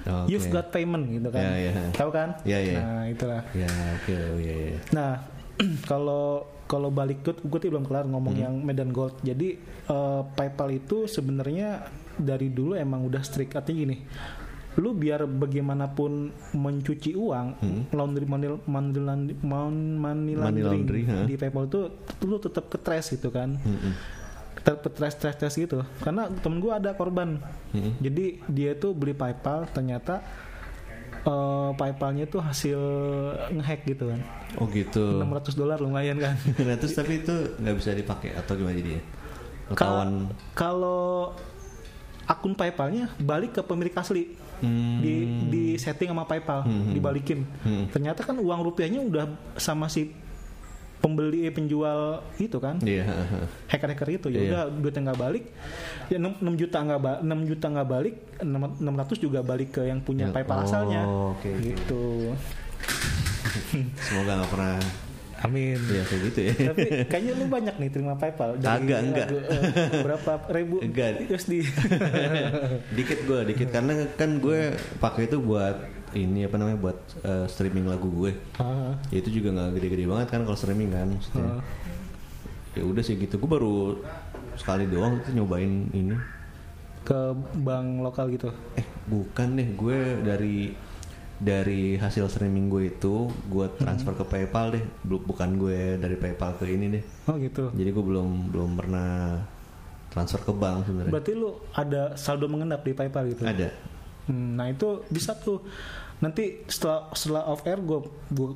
Oh, 0.04 0.28
You've 0.28 0.46
got 0.48 0.68
payment 0.68 1.08
gitu 1.08 1.32
kan. 1.32 1.40
Ya, 1.40 1.72
ya. 1.72 1.72
Tahu 1.90 2.10
kan? 2.10 2.28
Ya, 2.44 2.60
ya. 2.60 2.76
Nah, 2.76 3.02
itulah. 3.08 3.40
Ya 3.52 3.64
oke 3.94 4.12
oh, 4.12 4.36
iya 4.36 4.54
iya. 4.68 4.78
Nah, 4.92 5.24
kalau 5.90 6.44
kalau 6.64 6.88
balik 6.88 7.20
ke 7.20 7.32
gue 7.38 7.58
tuh 7.58 7.68
belum 7.68 7.84
kelar 7.84 8.04
ngomong 8.04 8.34
Hmm. 8.34 8.42
yang 8.42 8.54
Medan 8.60 8.90
Gold. 8.90 9.16
Jadi 9.20 9.56
eh, 9.84 10.20
PayPal 10.30 10.70
itu 10.74 11.04
sebenarnya 11.04 11.88
dari 12.14 12.48
dulu 12.48 12.72
emang 12.74 13.00
udah 13.02 13.20
strict 13.20 13.52
artinya 13.54 13.80
gini. 13.80 13.96
Lu 14.74 14.90
biar 14.90 15.24
bagaimanapun 15.24 16.12
mencuci 16.52 17.14
uang, 17.14 17.46
Hmm. 17.56 17.82
laundry 17.90 18.26
money 18.26 18.50
money, 18.60 18.98
laundry- 18.98 19.40
mon- 19.40 19.96
money 19.96 20.34
Money 20.34 20.60
laundering 20.60 20.84
laundry, 20.84 21.02
ha? 21.06 21.24
di 21.24 21.34
PayPal 21.34 21.64
itu 21.64 21.80
lu 22.20 22.36
tetap 22.36 22.66
ke 22.66 22.76
trace 22.76 23.08
gitu 23.10 23.30
kan. 23.30 23.56
Hmm, 23.56 23.92
Trace 24.64 25.20
trace 25.20 25.56
gitu. 25.60 25.84
Karena 26.00 26.32
temen 26.40 26.58
gue 26.58 26.72
ada 26.72 26.96
korban. 26.96 27.36
Hmm. 27.76 27.92
Jadi 28.00 28.40
dia 28.48 28.72
tuh 28.72 28.96
beli 28.96 29.12
PayPal 29.12 29.68
ternyata 29.68 30.24
eh, 31.20 31.70
PayPalnya 31.76 32.24
tuh 32.24 32.40
hasil 32.40 32.80
ngehack 33.52 33.84
gitu 33.84 34.08
kan. 34.08 34.20
Oh 34.56 34.66
gitu. 34.72 35.20
600 35.20 35.52
dolar 35.52 35.78
lumayan 35.84 36.16
kan. 36.16 36.34
nah 36.66 36.80
terus 36.80 36.96
tapi 36.96 37.20
itu 37.20 37.34
nggak 37.60 37.76
bisa 37.76 37.90
dipakai 37.92 38.32
atau 38.32 38.56
gimana 38.56 38.74
jadinya? 38.80 39.02
Ketahuan. 39.68 40.32
Kalau 40.56 41.36
akun 42.24 42.56
PayPalnya 42.56 43.12
balik 43.20 43.60
ke 43.60 43.60
pemilik 43.60 43.92
asli. 43.92 44.32
Hmm. 44.64 45.04
Di 45.04 45.14
di 45.52 45.64
setting 45.76 46.08
sama 46.08 46.24
PayPal, 46.24 46.64
dibalikin. 46.88 47.44
Hmm. 47.60 47.84
Ternyata 47.92 48.24
kan 48.24 48.40
uang 48.40 48.64
rupiahnya 48.64 49.04
udah 49.04 49.28
sama 49.60 49.92
si 49.92 50.23
pembeli 51.04 51.44
penjual 51.52 52.00
itu 52.40 52.56
kan. 52.56 52.80
Iya. 52.80 53.04
Hacker-hacker 53.68 54.08
itu 54.10 54.26
ya 54.28 54.40
Iya. 54.40 54.48
udah 54.48 54.62
duitnya 54.72 55.00
nggak 55.04 55.20
balik. 55.20 55.44
Ya 56.08 56.16
6, 56.16 56.32
juta 56.56 56.78
nggak 56.80 56.96
ba 56.98 57.12
6 57.20 57.44
juta 57.44 57.66
nggak 57.68 57.88
balik, 57.90 58.14
600 58.40 59.20
juga 59.20 59.44
balik 59.44 59.68
ke 59.70 59.84
yang 59.84 60.00
punya 60.00 60.26
Ya, 60.26 60.32
PayPal 60.32 60.56
oh, 60.56 60.64
asalnya. 60.64 61.02
oke. 61.04 61.50
Gitu. 61.60 62.32
Semoga 64.00 64.32
nggak 64.40 64.50
pernah. 64.50 64.78
Amin. 65.44 65.76
Ya 65.84 66.00
kayak 66.02 66.20
gitu 66.24 66.38
ya. 66.40 66.52
Tapi 66.72 66.88
kayaknya 67.12 67.32
lu 67.36 67.44
banyak 67.46 67.74
nih 67.76 67.90
terima 67.92 68.16
PayPal. 68.16 68.56
Kagak, 68.56 69.00
enggak. 69.04 69.28
eh, 69.28 70.00
berapa 70.00 70.32
ribu 70.48 70.80
Enggak. 70.80 71.20
USD? 71.28 71.52
dikit 72.96 73.18
gue 73.22 73.40
dikit 73.52 73.68
karena 73.68 74.08
kan 74.16 74.40
gue 74.40 74.72
pakai 74.96 75.28
itu 75.28 75.36
buat 75.36 75.76
ini 76.16 76.40
apa 76.42 76.54
namanya 76.54 76.78
buat 76.78 76.94
eh, 77.20 77.46
streaming 77.46 77.84
lagu 77.84 78.06
gue. 78.08 78.32
Ah, 78.56 78.94
Ya 79.08 79.18
itu 79.18 79.30
juga 79.32 79.52
nggak 79.52 79.70
gede-gede 79.74 80.04
banget 80.04 80.28
kan 80.28 80.40
kalau 80.42 80.54
streaming 80.54 80.88
kan. 80.88 81.08
maksudnya. 81.08 81.44
ah. 81.50 81.62
Ya 82.72 82.82
udah 82.82 83.00
sih 83.00 83.14
gitu. 83.16 83.36
Gue 83.36 83.50
baru 83.50 83.98
sekali 84.54 84.86
doang 84.86 85.18
tuh 85.20 85.32
nyobain 85.32 85.66
ini. 85.90 86.16
ke 87.02 87.20
bank 87.58 88.00
lokal 88.00 88.30
gitu. 88.30 88.48
Eh 88.74 88.86
bukan 89.04 89.54
deh 89.54 89.68
gue 89.70 89.98
dari 90.20 90.72
dari 91.36 91.94
hasil 91.94 92.24
streaming 92.26 92.66
gue 92.66 92.88
itu 92.88 93.14
gue 93.44 93.66
transfer 93.74 94.14
ke 94.14 94.24
PayPal 94.24 94.72
deh 94.72 94.80
Bu- 95.02 95.20
bukan 95.20 95.52
gue 95.54 95.78
dari 95.94 96.14
PayPal 96.14 96.54
ke 96.54 96.64
ini 96.64 96.86
deh 96.90 97.04
Oh 97.26 97.36
gitu. 97.36 97.68
jadi 97.70 97.90
gue 97.90 98.00
belum 98.00 98.48
belum 98.48 98.70
pernah 98.74 99.42
transfer 100.08 100.40
ke 100.40 100.54
bank 100.54 100.86
sebenarnya 100.86 101.12
Berarti 101.12 101.32
lu 101.34 101.50
ada 101.74 102.14
saldo 102.14 102.46
mengendap 102.46 102.80
di 102.80 102.92
PayPal 102.92 103.28
gitu. 103.28 103.44
ada 103.44 103.68
Hmm, 104.24 104.56
nah 104.56 104.64
itu 104.66 105.04
bisa 105.06 105.36
tuh. 105.36 105.60
Nanti 106.24 106.64
setelah 106.64 107.12
setelah 107.12 107.44
off 107.44 107.60
air 107.62 107.76
gue 107.78 108.00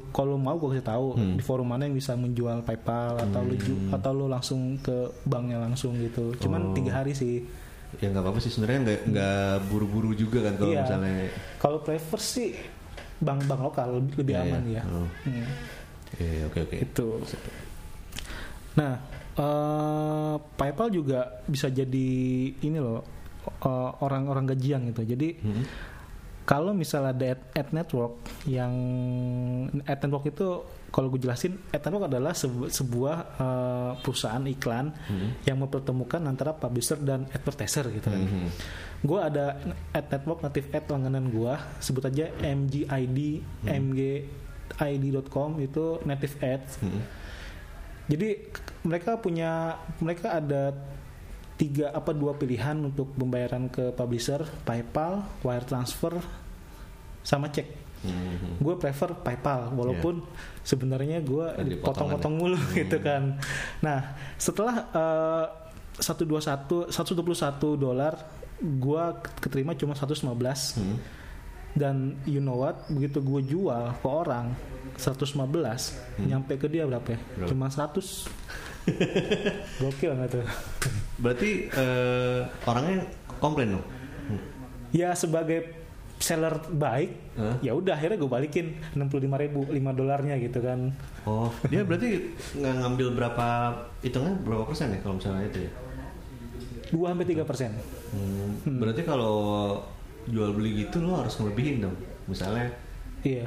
kalau 0.09 0.35
mau 0.35 0.57
gue 0.57 0.73
kasih 0.73 0.87
tahu 0.87 1.07
Hmm. 1.13 1.37
di 1.37 1.43
forum 1.43 1.69
mana 1.69 1.85
yang 1.85 1.93
bisa 1.93 2.17
menjual 2.17 2.63
PayPal 2.63 3.21
atau 3.21 3.41
lu 3.43 3.55
ju- 3.55 3.93
atau 3.93 4.11
lu 4.11 4.25
langsung 4.25 4.61
ke 4.79 4.97
banknya 5.23 5.61
langsung 5.61 5.93
gitu. 5.95 6.33
Cuman 6.39 6.73
Oh. 6.73 6.75
tiga 6.75 6.97
hari 6.97 7.13
sih. 7.13 7.45
ya 7.97 8.05
nggak 8.07 8.21
apa-apa 8.21 8.37
sih 8.39 8.49
sebenarnya 8.49 8.81
nggak 8.83 9.01
nggak 9.07 9.41
buru-buru 9.65 10.13
juga 10.13 10.45
kan 10.45 10.57
kalau 10.57 10.71
Iya. 10.71 10.83
misalnya 10.83 11.13
Kalau 11.57 11.79
prefer 11.81 12.21
sih 12.21 12.51
bank-bank 13.19 13.61
lokal 13.63 13.89
lebih, 13.97 14.15
lebih 14.19 14.35
Iya, 14.35 14.45
aman 14.45 14.63
iya. 14.63 14.77
ya. 14.77 14.83
Oh. 14.87 15.09
Hmm. 15.25 15.47
Oke 16.47 16.59
oke 16.63 16.77
Itu. 16.79 17.07
Nah, 18.75 18.93
eh, 19.35 20.35
PayPal 20.55 20.89
juga 20.91 21.19
bisa 21.45 21.69
jadi 21.69 22.09
ini 22.55 22.77
loh 22.77 23.01
eh, 23.49 23.91
orang-orang 23.99 24.45
gajian 24.47 24.85
gitu. 24.87 25.09
Jadi 25.09 25.29
Hmm. 25.41 25.65
Kalau 26.49 26.73
misalnya 26.73 27.13
ada 27.13 27.27
ad, 27.37 27.41
ad 27.53 27.69
network 27.77 28.25
yang 28.49 28.73
ad 29.85 30.01
network 30.01 30.33
itu 30.33 30.65
kalau 30.89 31.13
gue 31.13 31.21
jelasin 31.21 31.61
ad 31.69 31.85
network 31.85 32.09
adalah 32.09 32.33
sebu- 32.33 32.73
sebuah 32.73 33.17
eh, 33.37 33.93
perusahaan 34.01 34.41
iklan 34.49 34.89
yang 35.45 35.61
mempertemukan 35.61 36.25
antara 36.25 36.57
publisher 36.57 36.97
dan 37.05 37.29
advertiser 37.37 37.93
gitu 37.93 38.09
kan. 38.09 38.25
Mhm. 38.25 38.49
Gue 39.05 39.21
ada 39.21 39.61
ad 39.93 40.09
network 40.09 40.41
native 40.41 40.73
ad 40.73 40.89
langganan 40.89 41.29
gue 41.29 41.53
sebut 41.85 42.09
aja 42.09 42.33
MGID 42.41 43.45
mgid.com 43.69 45.61
itu 45.61 46.01
native 46.09 46.35
ads. 46.41 46.81
Mhm. 46.81 47.01
Jadi 48.09 48.29
mereka 48.89 49.21
punya 49.21 49.77
mereka 50.01 50.41
ada 50.41 50.73
tiga 51.59 51.91
apa 51.91 52.15
dua 52.15 52.39
pilihan 52.39 52.79
untuk 52.79 53.19
pembayaran 53.19 53.67
ke 53.67 53.91
publisher, 53.91 54.47
PayPal, 54.63 55.27
wire 55.43 55.67
transfer, 55.67 56.15
sama 57.27 57.51
cek. 57.51 57.67
Mhm. 57.99 58.63
Gue 58.63 58.79
prefer 58.79 59.11
PayPal 59.11 59.75
walaupun 59.75 60.23
sebenarnya 60.63 61.19
gue 61.19 61.47
potong-potong 61.83 62.35
mulu 62.39 62.59
gitu 62.79 63.03
kan. 63.03 63.43
Nah 63.83 64.15
setelah 64.39 64.87
eh, 64.95 65.45
satu 65.99 66.23
dua 66.23 66.39
satu 66.39 66.87
satu 66.95 67.75
dolar, 67.75 68.15
gue 68.63 69.05
keterima 69.43 69.75
cuma 69.75 69.99
115 69.99 70.79
Mhm. 70.79 70.97
dan 71.75 72.15
you 72.23 72.39
know 72.39 72.55
what 72.63 72.87
begitu 72.87 73.19
gue 73.19 73.43
jual 73.51 73.99
ke 73.99 74.07
orang 74.07 74.55
115 74.95 75.99
nyampe 76.23 76.55
ke 76.55 76.71
dia 76.71 76.87
berapa 76.87 77.15
ya? 77.15 77.19
Hmm. 77.19 77.27
Berapa? 77.35 77.49
Cuma 77.51 77.67
100 77.67 78.31
Gokil 79.79 80.13
nggak 80.15 80.31
tuh? 80.33 80.45
berarti 81.19 81.67
eh, 81.67 82.41
orangnya 82.65 83.03
komplain 83.39 83.75
dong 83.75 83.85
Ya 84.89 85.13
sebagai 85.13 85.77
seller 86.19 86.59
baik, 86.73 87.15
Hah? 87.37 87.61
ya 87.63 87.77
udah 87.77 87.95
akhirnya 87.95 88.17
gue 88.17 88.27
balikin 88.27 88.67
65 88.97 89.23
ribu 89.39 89.63
5 89.65 89.79
dolarnya 89.95 90.35
gitu 90.41 90.59
kan. 90.59 90.91
oh 91.23 91.47
dia 91.69 91.85
berarti 91.85 92.35
nggak 92.57 92.75
ngambil 92.83 93.09
berapa 93.15 93.47
hitungan 94.01 94.35
berapa 94.43 94.65
persen 94.65 94.91
ya 94.91 94.99
kalau 94.99 95.21
misalnya 95.21 95.45
itu 95.47 95.59
ya 95.63 95.73
2 96.89 97.05
sampai 97.05 97.27
3 97.29 97.45
persen. 97.45 97.71
Hmm, 98.09 98.81
Berarti 98.81 99.05
kalau 99.05 99.37
jual 100.25 100.57
beli 100.57 100.83
gitu 100.83 101.05
lo 101.05 101.21
harus 101.21 101.37
ngelebihin 101.37 101.85
dong. 101.85 101.97
Misalnya, 102.25 102.73
Iya. 103.21 103.45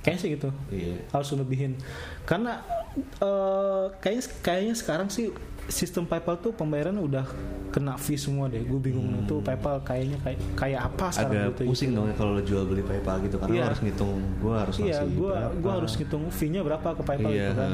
Kayaknya 0.00 0.18
sih 0.18 0.30
gitu. 0.32 0.48
iya. 0.72 0.96
Harus 1.12 1.36
lebihin. 1.36 1.76
Karena 2.24 2.64
eh, 2.94 3.84
kayaknya 3.98 4.22
kayaknya 4.38 4.74
sekarang 4.74 5.08
sih 5.08 5.32
sistem 5.64 6.02
PayPal 6.02 6.36
tuh 6.36 6.50
pembayaran 6.50 6.92
udah 6.96 7.22
kena 7.70 7.94
fee 7.96 8.16
semua 8.16 8.44
deh. 8.44 8.60
Gue 8.60 8.82
bingung 8.82 9.08
itu 9.16 9.38
PayPal 9.38 9.80
kayaknya 9.80 10.18
kayak 10.20 10.38
kayak 10.54 10.80
apa 10.84 11.06
sekarang 11.08 11.30
Hmm. 11.32 11.38
Agak 11.40 11.54
gitu. 11.54 11.62
pusing 11.64 11.90
dong 11.92 12.06
ya 12.06 12.14
kalau 12.14 12.32
lo 12.32 12.42
jual 12.42 12.64
beli 12.64 12.82
PayPal 12.82 13.16
gitu 13.22 13.36
karena 13.38 13.54
lo 13.54 13.64
harus 13.64 13.80
ngitung 13.80 14.12
gue 14.36 14.54
harus 14.54 14.74
Iya, 14.74 14.84
ngasih 14.84 15.08
gue 15.14 15.30
berapa. 15.32 15.54
gua 15.56 15.72
harus 15.74 15.92
ngitung 15.94 16.24
fee-nya 16.28 16.60
berapa 16.60 16.88
ke 16.90 17.02
PayPal 17.02 17.30
Iya, 17.30 17.46
gitu 17.46 17.56
kan. 17.56 17.70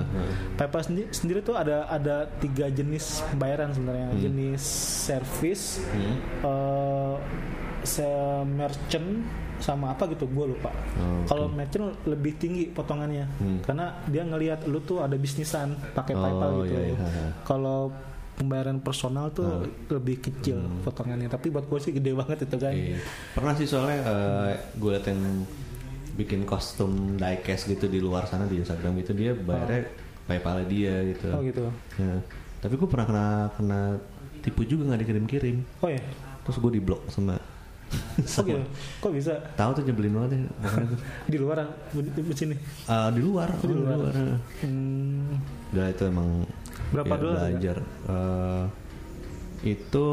PayPal 0.55 0.83
sendiri, 0.85 1.09
sendiri 1.11 1.41
tuh 1.41 1.57
ada 1.57 1.77
ada 1.89 2.17
tiga 2.37 2.67
jenis 2.69 3.05
pembayaran 3.27 3.73
sebenarnya. 3.73 4.07
Jenis 4.15 4.63
service, 5.03 5.65
Hmm. 5.89 6.17
eh 6.45 7.15
se- 7.89 8.07
merchant 8.45 9.25
sama 9.59 9.91
apa 9.91 10.07
gitu 10.07 10.25
gue 10.25 10.47
lupa. 10.49 10.71
Oh, 10.95 11.25
Kalau 11.25 11.49
merchant 11.49 11.91
lebih 12.05 12.37
tinggi 12.37 12.69
potongannya 12.69 13.27
Hmm. 13.35 13.59
karena 13.61 13.91
dia 14.07 14.23
ngelihat 14.23 14.63
lu 14.65 14.79
tuh 14.81 15.01
ada 15.01 15.17
bisnisan 15.17 15.75
pakai 15.91 16.13
Oh, 16.13 16.21
PayPal 16.21 16.51
gitu. 16.63 16.77
iya, 16.77 16.95
iya. 16.95 17.27
Kalau 17.43 17.91
pembayaran 18.35 18.79
personal 18.79 19.33
tuh 19.33 19.67
lebih 19.89 20.23
kecil 20.23 20.63
potongannya 20.81 21.27
tapi 21.27 21.51
buat 21.51 21.65
gue 21.65 21.81
sih 21.81 21.91
gede 21.91 22.15
banget 22.15 22.45
itu 22.45 22.57
kan 22.57 22.71
Iya. 22.71 23.03
Pernah 23.33 23.53
sih 23.53 23.67
soalnya 23.67 23.99
gue 24.73 24.91
liat 24.93 25.07
yang 25.07 25.43
bikin 26.15 26.43
kostum 26.45 27.15
diecast 27.15 27.67
gitu 27.67 27.87
di 27.87 27.99
luar 27.99 28.27
sana 28.27 28.45
di 28.45 28.59
Instagram 28.59 28.95
itu 28.97 29.11
dia 29.13 29.35
bayarnya 29.35 29.91
PayPal 30.25 30.63
dia 30.67 31.03
gitu. 31.05 31.29
oh 31.31 31.41
gitu 31.41 31.67
Ya. 31.97 32.15
Tapi 32.59 32.75
gue 32.75 32.87
pernah 32.87 33.07
kena 33.07 33.27
kena 33.53 33.81
tipu 34.39 34.63
juga 34.63 34.87
nggak 34.87 35.03
dikirim-kirim. 35.03 35.57
oh 35.81 35.91
ya 35.91 36.03
Terus 36.41 36.59
gue 36.59 36.73
diblok 36.73 37.03
sama. 37.09 37.35
Oh 38.19 38.43
gitu 38.45 38.61
kok 39.01 39.13
bisa 39.15 39.33
Tahu 39.55 39.71
tuh 39.73 39.83
nyebelin 39.83 40.13
banget 40.13 40.31
ya. 40.37 40.41
di 41.33 41.37
luar 41.41 41.57
ah, 41.63 41.69
di, 41.93 42.11
di 42.13 42.35
sini 42.37 42.55
Ah, 42.85 43.09
di 43.09 43.21
luar, 43.21 43.49
di 43.59 43.73
oh, 43.73 43.79
luar. 43.79 44.13
ya. 44.13 44.37
hmm, 44.67 45.73
Udah 45.73 45.87
itu 45.89 46.03
emang 46.05 46.29
Berapa 46.89 47.15
ya, 47.15 47.21
dolar 47.21 47.37
ya? 47.37 47.41
belajar. 47.53 47.77
Eh, 48.09 48.65
itu 49.67 50.07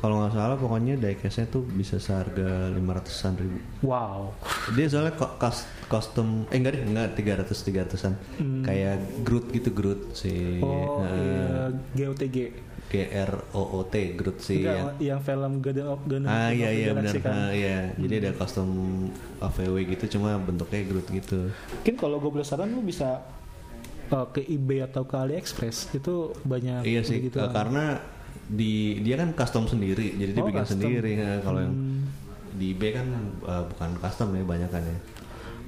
kalau 0.00 0.16
nggak 0.18 0.32
salah 0.32 0.56
pokoknya 0.56 0.96
diecastnya 0.96 1.44
tuh 1.46 1.60
bisa 1.62 1.96
seharga 1.96 2.72
500-an 2.72 3.32
ribu. 3.36 3.58
wow 3.82 4.32
Dia 4.72 4.88
soalnya 4.88 5.12
kos- 5.12 5.68
kostum 5.86 6.48
eh 6.48 6.56
enggak 6.56 6.72
deh, 6.72 6.82
enggak 6.82 7.08
300 7.14 7.52
300-an. 7.52 8.14
Kayak 8.62 8.96
Groot 9.20 9.46
gitu 9.50 9.68
Groot 9.70 10.00
si 10.14 10.56
Hmm. 10.56 10.64
oh 10.64 11.04
eh, 11.04 11.12
iya 11.12 11.48
GOTG 11.98 12.36
G 12.88 12.94
R 13.06 13.32
O 13.52 13.62
O 13.76 13.80
T 13.84 13.94
Groot 14.14 14.40
si 14.40 14.58
Enggak, 14.58 14.74
yang 14.74 14.88
yang 14.98 15.20
film 15.20 15.52
Guardian 15.60 15.88
of 15.88 16.00
Guardian 16.02 16.26
Ah 16.26 16.48
of 16.48 16.56
iya 16.56 16.66
the 16.66 16.74
iya 16.74 16.88
benar. 16.90 17.04
Galaxy 17.06 17.18
kan. 17.20 17.32
Ah, 17.36 17.50
iya. 17.52 17.78
Jadi 17.94 18.14
ada 18.16 18.30
kostum 18.34 18.70
AVW 19.38 19.74
gitu 19.86 20.04
cuma 20.10 20.30
bentuknya 20.38 20.80
Groot 20.82 21.06
gitu. 21.08 21.40
Mungkin 21.52 21.94
kalau 21.94 22.16
gue 22.18 22.30
boleh 22.32 22.42
saran 22.42 22.66
lu 22.68 22.80
bisa 22.80 23.20
uh, 24.08 24.26
ke 24.26 24.42
eBay 24.42 24.82
atau 24.82 25.04
ke 25.04 25.14
AliExpress 25.14 25.92
itu 25.92 26.14
banyak 26.42 26.82
Iya 26.82 27.04
sih, 27.04 27.20
begitu. 27.20 27.36
eh, 27.36 27.46
karena 27.48 28.00
di 28.50 28.98
dia 28.98 29.14
kan 29.14 29.30
custom 29.32 29.64
sendiri, 29.64 30.12
jadi 30.12 30.30
dia 30.32 30.42
Oh, 30.42 30.48
bikin 30.48 30.60
custom. 30.60 30.80
sendiri. 30.82 31.16
Nah, 31.16 31.38
kalau 31.40 31.60
yang 31.60 31.70
Hmm. 31.70 32.02
di 32.50 32.74
eBay 32.74 32.92
kan 32.92 33.06
eh, 33.46 33.62
bukan 33.64 33.90
custom 33.98 34.28
ya 34.34 34.42
banyak 34.42 34.68
kan 34.68 34.82
ya. 34.82 34.98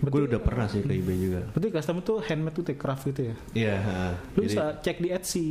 Gue 0.02 0.26
udah 0.26 0.42
pernah 0.42 0.66
sih 0.66 0.82
ke 0.82 0.92
eBay 0.92 1.16
juga. 1.16 1.40
Berarti 1.54 1.68
custom 1.70 1.98
itu 1.98 2.14
handmade 2.18 2.58
ya, 2.58 2.74
craft 2.74 3.02
gitu 3.06 3.20
ya. 3.22 3.34
Iya. 3.54 3.74
ha. 3.78 3.94
Lu 4.34 4.36
Jadi 4.36 4.44
bisa 4.44 4.62
cek 4.76 4.96
di 4.98 5.08
Etsy 5.08 5.46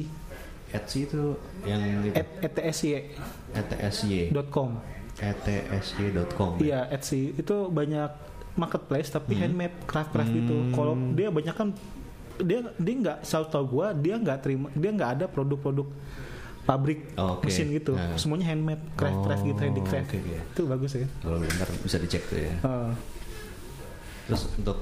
Etsy 0.71 1.03
itu 1.03 1.35
yang 1.63 1.79
itu 2.03 2.15
at 2.15 2.55
etsy.com. 2.59 4.79
etsy 5.19 5.55
etsy.com. 5.69 6.57
Iya, 6.59 6.87
Etsy 6.89 7.35
itu 7.35 7.55
banyak 7.67 8.09
marketplace 8.55 9.07
tapi 9.07 9.35
Hmm. 9.35 9.41
handmade 9.41 9.75
craft-craft 9.83 10.31
gitu. 10.31 10.55
Kalau 10.71 10.95
dia 11.13 11.27
banyak 11.27 11.51
kan 11.51 11.75
dia 12.41 12.59
dia 12.75 12.93
nggak 12.97 13.17
selalu 13.21 13.45
tau 13.47 13.63
gua 13.63 13.87
dia 13.93 14.17
nggak 14.17 14.37
terima 14.41 14.67
dia 14.73 14.89
nggak 14.89 15.09
ada 15.19 15.25
produk-produk 15.27 15.85
pabrik 16.63 16.99
Oke. 17.17 17.49
mesin 17.49 17.73
gitu. 17.73 17.97
Nah. 17.97 18.15
Semuanya 18.15 18.53
handmade, 18.53 18.83
gitu, 18.93 19.59
Oh, 19.59 19.65
handicraft. 19.65 20.07
oke, 20.13 20.17
oke. 20.21 20.37
Itu 20.53 20.61
bagus 20.69 20.91
ya. 20.95 21.07
Kalau 21.21 21.37
bentar 21.41 21.67
bisa 21.81 21.97
dicek 21.97 22.23
tuh 22.29 22.37
ya. 22.37 22.53
Uh, 22.61 22.91
Terus 24.29 24.47
untuk 24.55 24.77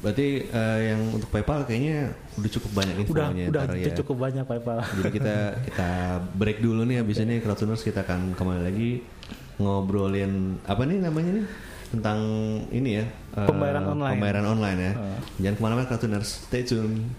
berarti 0.00 0.48
eh, 0.48 0.78
yang 0.94 1.00
untuk 1.12 1.28
PayPal 1.28 1.66
kayaknya 1.66 2.14
udah 2.38 2.50
cukup 2.56 2.70
banyak 2.72 2.94
udah 2.94 3.04
infonya 3.04 3.44
udah, 3.50 3.62
ntar 3.66 3.74
udah 3.76 3.92
ya. 3.92 3.98
cukup 4.00 4.16
banyak 4.16 4.44
PayPal. 4.46 4.78
Jadi 4.80 5.10
kita 5.12 5.36
kita 5.66 5.90
break 6.38 6.58
dulu 6.62 6.80
nih 6.86 6.96
habis 7.02 7.18
ini 7.20 7.42
Crowdtuners 7.42 7.82
kita 7.84 8.06
akan 8.06 8.32
kembali 8.38 8.62
lagi 8.64 8.90
ngobrolin 9.60 10.56
apa 10.64 10.88
nih 10.88 11.04
namanya 11.04 11.30
nih 11.42 11.46
tentang 11.90 12.18
ini 12.70 13.02
ya 13.02 13.04
eh, 13.34 13.46
Pembayaran 13.50 13.84
online. 13.92 14.14
Pembayaran 14.16 14.46
online 14.46 14.78
ya. 14.78 14.92
Eh. 14.94 15.18
Jangan 15.44 15.54
ke 15.58 15.62
mana-mana 15.62 15.86
Crowdtuners, 15.90 16.28
stay 16.48 16.62
tune. 16.64 17.10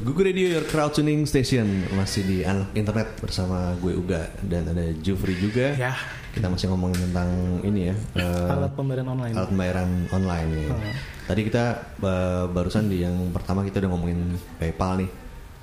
Google 0.00 0.24
Radio 0.26 0.56
Your 0.56 0.64
Crowd 0.64 0.96
Tuning 0.96 1.28
Station 1.28 1.66
masih 1.92 2.24
di 2.24 2.38
anak 2.40 2.72
internet 2.72 3.20
bersama 3.20 3.76
gue 3.76 3.92
Uga 3.92 4.32
dan 4.40 4.64
ada 4.66 4.80
Jufri 4.96 5.36
juga. 5.36 5.76
Ya. 5.76 5.92
Kita 6.32 6.48
masih 6.48 6.72
ngomongin 6.72 7.04
tentang 7.04 7.28
ini 7.60 7.92
ya. 7.92 7.94
eh, 8.16 8.48
Alat 8.48 8.72
pembayaran 8.72 9.06
online. 9.08 9.34
alat 9.36 9.48
pembayaran 9.50 9.90
online 10.08 10.48
nih. 10.48 10.66
Oh. 10.70 10.80
Tadi 11.26 11.40
kita 11.44 11.64
ba- 11.98 12.48
barusan 12.48 12.88
di 12.88 13.02
yang 13.02 13.12
pertama 13.30 13.60
kita 13.60 13.76
udah 13.78 13.90
ngomongin 13.92 14.20
PayPal 14.56 15.04
nih. 15.04 15.10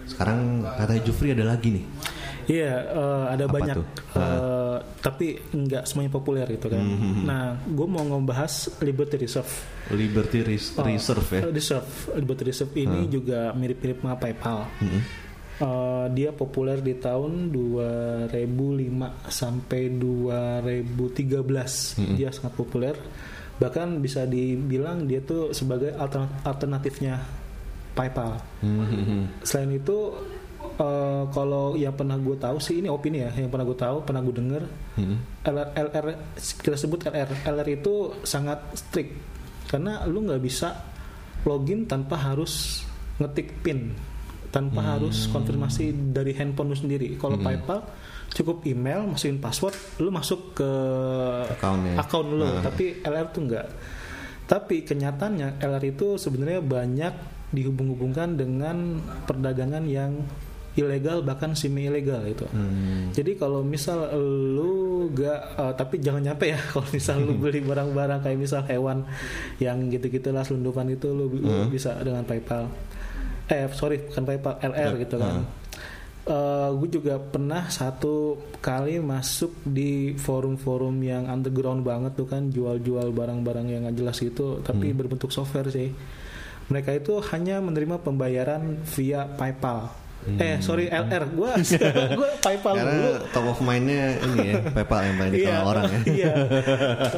Sekarang 0.06 0.62
katanya 0.64 1.02
Jufri 1.02 1.34
ada 1.34 1.44
lagi 1.44 1.82
nih. 1.82 1.86
Iya, 2.48 2.80
eh, 2.80 3.24
ada 3.30 3.44
Apa 3.44 3.54
banyak, 3.54 3.76
tuh? 3.76 3.86
Eh, 4.16 4.58
tapi 4.98 5.28
nggak 5.48 5.84
semuanya 5.84 6.10
populer 6.10 6.48
gitu 6.48 6.68
kan. 6.68 6.80
Hmm, 6.80 7.22
Nah, 7.22 7.54
gue 7.62 7.86
mau 7.86 8.02
ngebahas 8.02 8.72
Liberty 8.80 9.16
Reserve. 9.20 9.52
Liberty 9.90 10.42
Res- 10.42 10.74
Oh, 10.74 10.82
Reserve 10.82 11.30
ya. 11.30 11.42
Reserve, 11.46 11.86
Liberty 12.14 12.44
Reserve 12.46 12.74
ini 12.74 13.08
juga 13.08 13.52
mirip-mirip 13.52 14.00
sama 14.00 14.16
PayPal. 14.16 14.64
Mm-mm. 14.80 15.02
Eh, 15.58 16.06
dia 16.14 16.30
populer 16.32 16.80
di 16.80 16.96
tahun 16.96 17.50
2005 17.50 19.12
sampai 19.28 19.92
2013. 19.92 21.98
Dia 22.14 22.30
sangat 22.30 22.54
populer. 22.54 22.94
Bahkan 23.58 23.98
bisa 23.98 24.22
dibilang 24.24 25.04
dia 25.04 25.20
tuh 25.20 25.50
sebagai 25.50 25.90
altern- 25.92 26.30
alternatifnya 26.44 27.20
PayPal. 27.92 28.38
Mhm. 28.62 29.42
Selain 29.42 29.74
itu 29.74 30.14
eh, 30.78 31.24
kalau 31.28 31.74
yang 31.74 31.92
pernah 31.92 32.16
gue 32.16 32.36
tahu 32.36 32.58
sih 32.58 32.78
ini 32.78 32.88
opini 32.88 33.20
ya, 33.20 33.32
yang 33.32 33.50
pernah 33.50 33.66
gue 33.66 33.76
tahu, 33.76 33.98
pernah 34.02 34.22
gue 34.22 34.36
denger 34.36 34.64
Mhm. 34.96 35.16
LR, 35.44 35.68
LR 35.76 36.06
kita 36.38 36.76
sebut 36.76 37.02
LR, 37.04 37.30
LR 37.44 37.68
itu 37.72 37.94
sangat 38.22 38.62
strict 38.74 39.14
karena 39.66 40.06
lu 40.06 40.22
nggak 40.22 40.40
bisa 40.40 40.70
login 41.44 41.84
tanpa 41.84 42.16
harus 42.16 42.84
ngetik 43.18 43.62
pin, 43.62 43.92
tanpa 44.48 44.80
Hmm. 44.80 44.90
harus 44.94 45.26
konfirmasi 45.28 46.14
dari 46.14 46.32
handphone 46.32 46.70
lu 46.70 46.78
sendiri. 46.78 47.16
Kalau 47.16 47.36
PayPal 47.36 47.82
cukup 48.30 48.62
email, 48.64 49.02
masukin 49.04 49.38
password, 49.38 49.74
lu 49.98 50.10
masuk 50.10 50.54
ke 50.54 50.70
Account-nya. 51.50 51.98
account 51.98 52.30
lu, 52.30 52.44
Ah. 52.44 52.62
tapi 52.62 53.02
LR 53.02 53.28
tuh 53.28 53.42
enggak. 53.44 53.68
Tapi 54.46 54.84
kenyataannya 54.84 55.58
LR 55.58 55.84
itu 55.84 56.16
sebenarnya 56.16 56.62
banyak 56.62 57.14
dihubung-hubungkan 57.50 58.36
dengan 58.36 59.00
perdagangan 59.26 59.84
yang 59.84 60.24
ilegal 60.78 61.26
bahkan 61.26 61.58
semi 61.58 61.90
ilegal 61.90 62.22
itu. 62.24 62.46
Hmm. 62.54 63.10
Jadi 63.12 63.34
kalau 63.34 63.66
misal 63.66 64.14
lu 64.14 65.10
gak 65.12 65.40
eh, 65.58 65.74
tapi 65.74 65.98
jangan 65.98 66.22
nyampe 66.22 66.46
ya 66.54 66.60
kalau 66.72 66.86
misal 66.94 67.18
lu 67.26 67.34
beli 67.36 67.60
barang-barang 67.66 68.22
kayak 68.22 68.38
misal 68.38 68.62
hewan 68.70 69.02
yang 69.58 69.90
gitu-gitulah 69.90 70.46
selundupan 70.46 70.94
itu 70.94 71.10
lu, 71.10 71.26
lu 71.34 71.66
bisa 71.68 71.98
dengan 72.00 72.22
PayPal. 72.24 72.70
Eh 73.50 73.66
sorry 73.74 74.06
bukan 74.06 74.24
PayPal 74.24 74.56
LR 74.62 74.92
Ya, 74.94 75.02
gitu 75.02 75.16
kan. 75.18 75.44
gue 76.78 76.90
juga 76.92 77.16
pernah 77.24 77.72
satu 77.72 78.36
kali 78.60 79.00
masuk 79.00 79.64
di 79.64 80.12
forum-forum 80.20 81.00
yang 81.00 81.24
underground 81.32 81.88
banget 81.88 82.20
tuh 82.20 82.28
kan 82.28 82.52
jual-jual 82.52 83.16
barang-barang 83.16 83.68
yang 83.72 83.88
nggak 83.88 83.96
jelas 83.96 84.20
gitu 84.20 84.60
tapi 84.60 84.92
berbentuk 84.92 85.32
software 85.32 85.72
sih. 85.72 85.88
Mereka 86.68 87.00
itu 87.00 87.24
hanya 87.32 87.64
menerima 87.64 88.04
pembayaran 88.04 88.84
via 88.84 89.24
PayPal. 89.24 89.88
Eh 90.36 90.60
sorry 90.60 90.86
LR, 90.88 91.24
gue 91.26 91.52
gue 92.20 92.30
PayPal 92.38 92.76
dulu. 92.76 92.84
Karena 92.84 93.32
top 93.32 93.46
of 93.48 93.60
mind-nya 93.60 94.04
ini 94.20 94.38
ya 94.44 94.56
PayPal 94.68 95.00
yang 95.02 95.16
paling 95.16 95.34
dikenal 95.34 95.64
orang 95.64 95.84
ya. 95.88 96.00
Iya. 96.04 96.34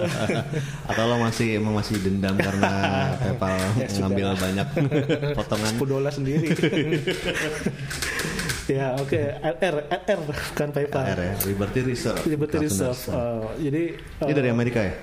Atau 0.94 1.04
lo 1.04 1.16
masih 1.18 1.58
emang 1.58 1.74
masih 1.74 1.98
dendam 1.98 2.38
karena 2.38 2.70
PayPal 3.18 3.58
Ya, 3.82 3.88
sudah 3.90 4.02
ngambil 4.06 4.26
lah. 4.28 4.38
banyak 4.38 4.68
potongan. 5.34 5.74
10 5.74 5.90
dolar 5.90 6.12
sendiri. 6.12 6.48
ya 8.70 8.94
oke 8.94 9.18
LR 9.42 9.76
LR 9.90 10.20
bukan 10.22 10.68
PayPal. 10.70 11.04
AR 11.04 11.18
ya, 11.18 11.34
Liberty 11.50 11.80
Reserve. 11.82 12.22
Liberty. 12.30 12.58
Reserve. 12.62 13.02
Eh, 13.10 13.42
jadi 13.66 13.84
Ini 14.22 14.34
dari 14.38 14.50
Amerika 14.50 14.80
ya? 14.80 14.94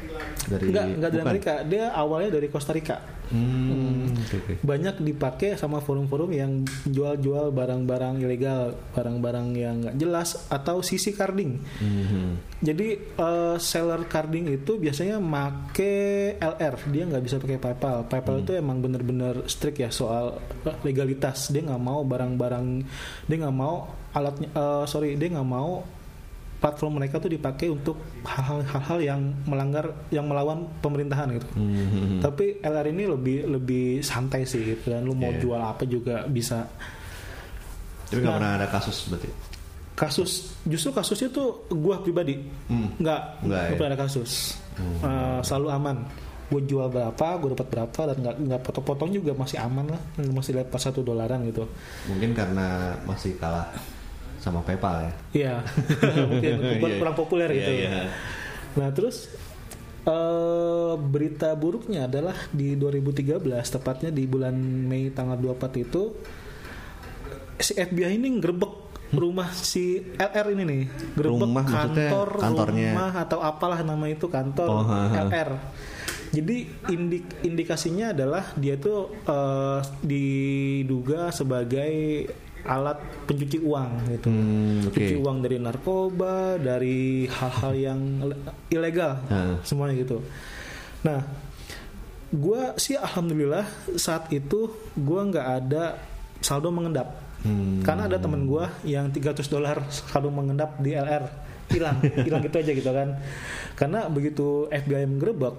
Dari 0.47 0.64
Enggak, 0.71 0.85
enggak 0.87 1.11
dari 1.11 1.19
bukan? 1.19 1.27
Amerika. 1.35 1.53
Dia 1.66 1.85
awalnya 1.90 2.31
dari 2.31 2.47
Costa 2.47 2.71
Rica. 2.71 2.97
Hmm, 3.27 3.86
oke. 4.33 4.53
Banyak 4.62 5.03
dipakai 5.03 5.55
sama 5.55 5.79
forum-forum 5.79 6.31
yang 6.33 6.53
jual-jual 6.87 7.51
barang-barang 7.55 8.23
ilegal, 8.23 8.75
barang-barang 8.95 9.49
yang 9.55 9.75
nggak 9.87 9.97
jelas 9.99 10.49
atau 10.51 10.83
CC 10.83 11.15
carding. 11.15 11.59
Mhm. 11.83 12.61
Jadi 12.62 12.89
eh, 12.97 13.57
seller 13.61 14.09
carding 14.09 14.51
itu 14.53 14.81
biasanya 14.81 15.21
make 15.21 16.37
LR, 16.41 16.75
dia 16.91 17.03
nggak 17.07 17.25
bisa 17.25 17.37
pakai 17.37 17.59
PayPal. 17.61 18.09
PayPal 18.09 18.37
itu 18.43 18.53
emang 18.57 18.81
bener-bener 18.81 19.45
strict 19.47 19.79
ya 19.81 19.91
soal 19.93 20.39
eh, 20.65 20.77
legalitas. 20.83 21.51
Dia 21.53 21.62
nggak 21.67 21.83
mau 21.83 22.03
barang-barang, 22.03 22.67
dia 23.29 23.37
nggak 23.43 23.57
mau 23.57 23.89
alatnya, 24.17 24.49
eh, 24.53 24.85
sorry, 24.89 25.19
dia 25.21 25.29
nggak 25.33 25.49
mau 25.49 25.96
platform 26.57 26.97
mereka 26.97 27.16
tuh 27.19 27.29
dipakai 27.29 27.69
untuk 27.69 28.01
hal-hal 28.25 28.99
yang 28.99 29.21
melanggar, 29.45 29.92
yang 30.09 30.25
melawan 30.25 30.64
pemerintahan 30.81 31.37
gitu. 31.37 31.49
Mhm. 31.55 32.21
Tapi 32.21 32.61
LR 32.61 32.87
ini 32.88 33.05
lebih 33.05 33.45
lebih 33.47 33.85
santai 34.01 34.42
sih, 34.42 34.64
gitu 34.75 34.90
kan. 34.90 35.01
Lu 35.01 35.12
mau 35.12 35.29
Iya. 35.31 35.40
jual 35.40 35.61
apa 35.61 35.85
juga 35.85 36.25
bisa. 36.25 36.64
Tapi 38.07 38.19
nggak 38.19 38.33
Nah. 38.33 38.38
pernah 38.40 38.53
ada 38.57 38.69
kasus 38.69 38.97
berarti. 39.07 39.31
Kasus, 39.97 40.31
justru 40.62 40.92
kasusnya 40.92 41.33
tuh 41.33 41.64
gua 41.73 41.97
pribadi 41.99 42.37
Hmm. 42.69 42.92
nggak 43.01 43.21
Nggak, 43.49 43.62
ya? 43.64 43.71
pernah 43.75 43.90
ada 43.92 44.01
kasus 44.05 44.33
Eh, 44.77 45.40
selalu 45.40 45.69
aman 45.73 45.97
gue 46.47 46.61
jual 46.62 46.87
berapa 46.87 47.27
gue 47.40 47.57
dapat 47.57 47.69
berapa 47.73 48.01
dan 48.12 48.16
nggak 48.21 48.37
nggak 48.38 48.61
potong-potong 48.62 49.09
juga 49.11 49.33
masih 49.35 49.57
aman 49.59 49.88
lah 49.88 50.03
masih 50.31 50.53
dapat 50.55 50.77
satu 50.79 51.01
dolaran 51.01 51.40
gitu 51.42 51.64
Mungkin 52.07 52.37
karena 52.37 52.92
masih 53.03 53.35
kalah 53.40 53.73
sama 54.47 54.63
PayPal 54.63 54.97
ya. 55.03 55.13
iya 55.35 55.55
mungkin 56.31 56.55
Iya. 56.79 56.97
kurang 56.97 57.17
populer 57.17 57.51
gitu 57.51 57.73
iya. 57.73 58.07
nah 58.73 58.89
terus 58.89 59.27
eh, 60.03 60.95
berita 60.97 61.51
buruknya 61.53 62.07
adalah 62.07 62.39
di 62.49 62.73
2013 62.73 63.43
tepatnya 63.43 64.09
di 64.09 64.23
bulan 64.25 64.55
Mei 64.55 65.11
tanggal 65.11 65.35
24 65.35 65.83
itu 65.83 66.03
si 67.57 67.73
FBI 67.75 68.15
ini 68.15 68.39
ngerebek 68.39 68.73
rumah 69.09 69.49
si 69.51 69.97
LR 70.13 70.47
ini 70.53 70.63
nih 70.63 70.83
gerebek 71.13 71.41
Rumah 71.41 71.65
kantor 71.65 72.29
kantornya. 72.37 72.91
rumah 72.93 73.11
atau 73.17 73.39
apalah 73.41 73.81
nama 73.81 74.07
itu 74.07 74.27
kantor 74.27 74.69
Oh, 74.69 74.83
ha, 74.85 74.99
ha. 75.09 75.21
LR 75.25 75.51
jadi 76.29 76.57
indik 76.87 77.25
indikasinya 77.41 78.11
adalah 78.13 78.53
dia 78.55 78.75
itu 78.75 78.95
eh, 79.25 79.81
diduga 80.03 81.31
sebagai 81.31 82.27
alat 82.66 82.98
pencuci 83.24 83.59
uang 83.59 83.90
gitu 84.11 84.29
Hmm, 84.29 84.83
oke. 84.83 84.92
pencuci 84.92 85.16
uang 85.16 85.37
dari 85.40 85.57
narkoba 85.57 86.35
dari 86.57 86.98
hal-hal 87.24 87.72
yang 87.72 88.00
ilegal 88.68 89.22
Ha. 89.24 89.62
semuanya 89.62 89.94
gitu 89.96 90.18
nah 91.00 91.22
gua 92.29 92.74
sih 92.76 92.94
alhamdulillah 92.94 93.64
saat 93.94 94.26
itu 94.29 94.66
gua 94.94 95.22
nggak 95.24 95.46
ada 95.57 95.96
saldo 96.38 96.68
mengendap 96.68 97.22
Hmm. 97.37 97.79
karena 97.81 98.05
ada 98.05 98.18
temen 98.18 98.42
gua 98.44 98.74
yang 98.83 99.07
300 99.07 99.46
dolar 99.46 99.79
saldo 99.88 100.29
mengendap 100.29 100.74
di 100.76 100.90
LR 100.90 101.31
hilang 101.66 102.02
hilang 102.18 102.42
gitu 102.42 102.57
aja 102.57 102.72
gitu 102.72 102.90
kan 102.90 103.22
karena 103.72 104.07
begitu 104.07 104.66
FBI 104.66 105.07
menggerebek 105.07 105.55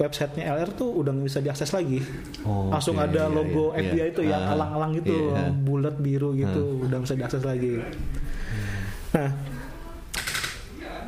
websitenya 0.00 0.56
LR 0.56 0.70
tuh 0.72 0.88
udah 0.88 1.10
nggak 1.12 1.26
bisa 1.28 1.40
diakses 1.44 1.70
lagi. 1.70 2.00
Oh, 2.48 2.72
langsung 2.72 2.96
oke, 2.96 3.04
ada 3.06 3.28
iya, 3.28 3.32
logo 3.32 3.64
iya, 3.76 3.80
FBI 3.88 3.98
iya. 3.98 4.04
itu 4.08 4.22
yang 4.24 4.42
Ah, 4.42 4.54
alang-alang 4.56 4.90
gitu 4.98 5.16
iya. 5.30 5.52
bulat 5.52 5.96
biru 6.00 6.30
gitu 6.32 6.62
udah 6.88 6.96
nggak 6.96 7.06
bisa 7.06 7.16
diakses 7.18 7.42
lagi. 7.44 7.72
Nah 9.12 9.30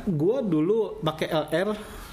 gua 0.05 0.37
dulu 0.45 1.01
pakai 1.01 1.27
LR 1.33 1.69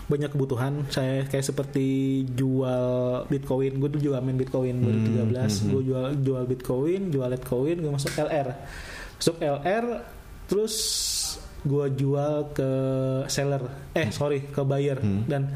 banyak 0.08 0.30
kebutuhan. 0.32 0.72
Saya 0.88 1.24
kayak 1.28 1.44
seperti 1.44 1.86
jual 2.32 3.24
bitcoin 3.28 3.80
gue 3.80 3.88
tuh 3.92 4.00
juga 4.02 4.20
main 4.20 4.36
bitcoin 4.36 4.80
2013 4.82 5.72
gue 5.72 5.82
jual 5.88 6.04
jual 6.20 6.44
bitcoin 6.48 7.08
jual 7.08 7.28
litecoin 7.32 7.76
gue 7.80 7.92
masuk 7.92 8.12
LR 8.20 8.48
masuk 9.16 9.36
LR 9.40 9.84
terus 10.50 10.74
gue 11.62 11.86
jual 11.94 12.50
ke 12.50 12.70
seller. 13.30 13.62
Eh 13.94 14.10
sorry 14.10 14.50
ke 14.50 14.60
buyer. 14.66 14.98
Dan 15.30 15.46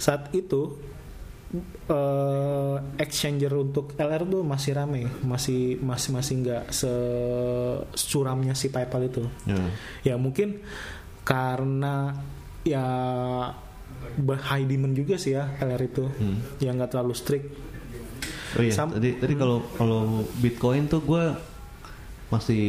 saat 0.00 0.32
itu 0.32 0.80
eh, 1.86 2.76
exchanger 2.96 3.52
untuk 3.52 3.92
LR 3.94 4.22
tuh 4.24 4.40
masih 4.40 4.72
rame 4.72 5.02
masih 5.20 5.76
masih 5.78 6.10
masih 6.10 6.34
nggak 6.40 6.62
sesuramnya 6.72 8.54
si 8.54 8.68
PayPal 8.68 9.04
itu 9.04 9.24
Ya. 9.44 9.60
ya 10.04 10.14
mungkin 10.16 10.62
karena 11.22 12.16
ya 12.62 12.84
high 14.20 14.64
demand 14.64 14.94
juga 14.94 15.14
sih 15.14 15.34
ya 15.34 15.52
LR 15.58 15.82
itu 15.82 16.04
yang 16.58 16.76
nggak 16.76 16.90
terlalu 16.90 17.14
strict 17.14 17.48
Oh 18.50 18.66
iya, 18.66 18.74
Sam- 18.74 18.90
tadi 18.90 19.14
tadi 19.14 19.38
kalau 19.38 19.62
kalau 19.78 20.26
Bitcoin 20.36 20.90
tuh 20.90 20.98
gue 21.00 21.22
masih 22.34 22.62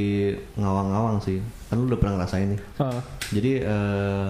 ngawang-ngawang 0.53 1.17
sih. 1.21 1.41
Kan 1.65 1.81
lu 1.81 1.89
udah 1.89 1.97
pernah 1.97 2.21
ngerasain 2.21 2.53
nih. 2.53 2.61
Ah, 2.77 3.01
Jadi 3.33 3.51
eh, 3.57 4.27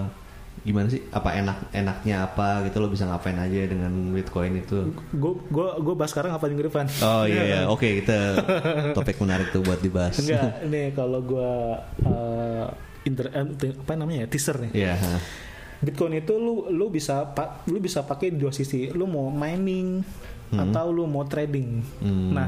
gimana 0.62 0.86
sih? 0.86 1.02
Apa 1.08 1.34
enak 1.34 1.70
enaknya 1.70 2.24
apa 2.24 2.62
gitu 2.62 2.78
lo 2.78 2.86
bisa 2.86 3.04
ngapain 3.04 3.34
aja 3.34 3.60
dengan 3.64 3.90
Bitcoin 4.08 4.56
itu? 4.56 4.94
gue 5.10 5.32
gue 5.44 5.68
gue 5.76 5.94
bahas 5.94 6.08
sekarang 6.08 6.30
apa 6.30 6.46
minggu 6.46 6.66
depan 6.66 6.86
Oh 7.00 7.24
iya, 7.24 7.42
iya. 7.42 7.60
oke 7.74 7.82
kita 7.98 8.18
topik 8.92 9.18
menarik 9.18 9.50
tuh 9.50 9.60
buat 9.60 9.78
dibahas. 9.78 10.16
enggak 10.16 10.62
nih 10.64 10.92
kalau 10.92 11.18
gue 11.20 11.50
uh, 12.04 12.66
inter 13.02 13.26
eh, 13.28 13.46
te- 13.52 13.76
apa 13.76 13.92
namanya 13.92 14.22
ya 14.22 14.28
teaser 14.28 14.56
nih 14.60 14.70
Iya. 14.72 14.94
ha. 14.94 15.18
Bitcoin 15.80 16.14
itu 16.16 16.32
lu 16.32 16.70
lu 16.70 16.86
bisa 16.88 17.26
pa- 17.28 17.66
lu 17.66 17.76
bisa 17.76 18.00
pakai 18.00 18.30
dua 18.30 18.50
sisi 18.50 18.86
lu 18.88 19.04
mau 19.04 19.28
mining 19.28 19.98
atau 20.48 20.86
lu 20.88 21.04
mau 21.04 21.24
trading 21.24 21.82
Hmm. 21.98 22.30
nah 22.30 22.46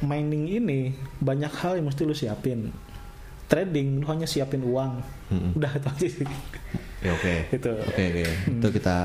mining 0.00 0.50
ini 0.52 0.90
banyak 1.16 1.48
hal 1.54 1.78
yang 1.78 1.86
mesti 1.86 2.02
lu 2.02 2.12
siapin 2.12 2.68
trading 3.46 3.96
lu 3.96 4.06
hanya 4.06 4.26
siapin 4.26 4.60
uang 4.60 5.00
Mm-mm. 5.30 5.54
udah 5.54 5.70
itu 5.70 5.88
aja 5.88 6.08
sih 6.10 6.26
Ya 7.02 7.12
oke. 7.12 7.34
Gitu. 7.50 7.72
Oke 7.82 8.02
oke. 8.04 8.22
Itu 8.48 8.68
kita 8.70 8.96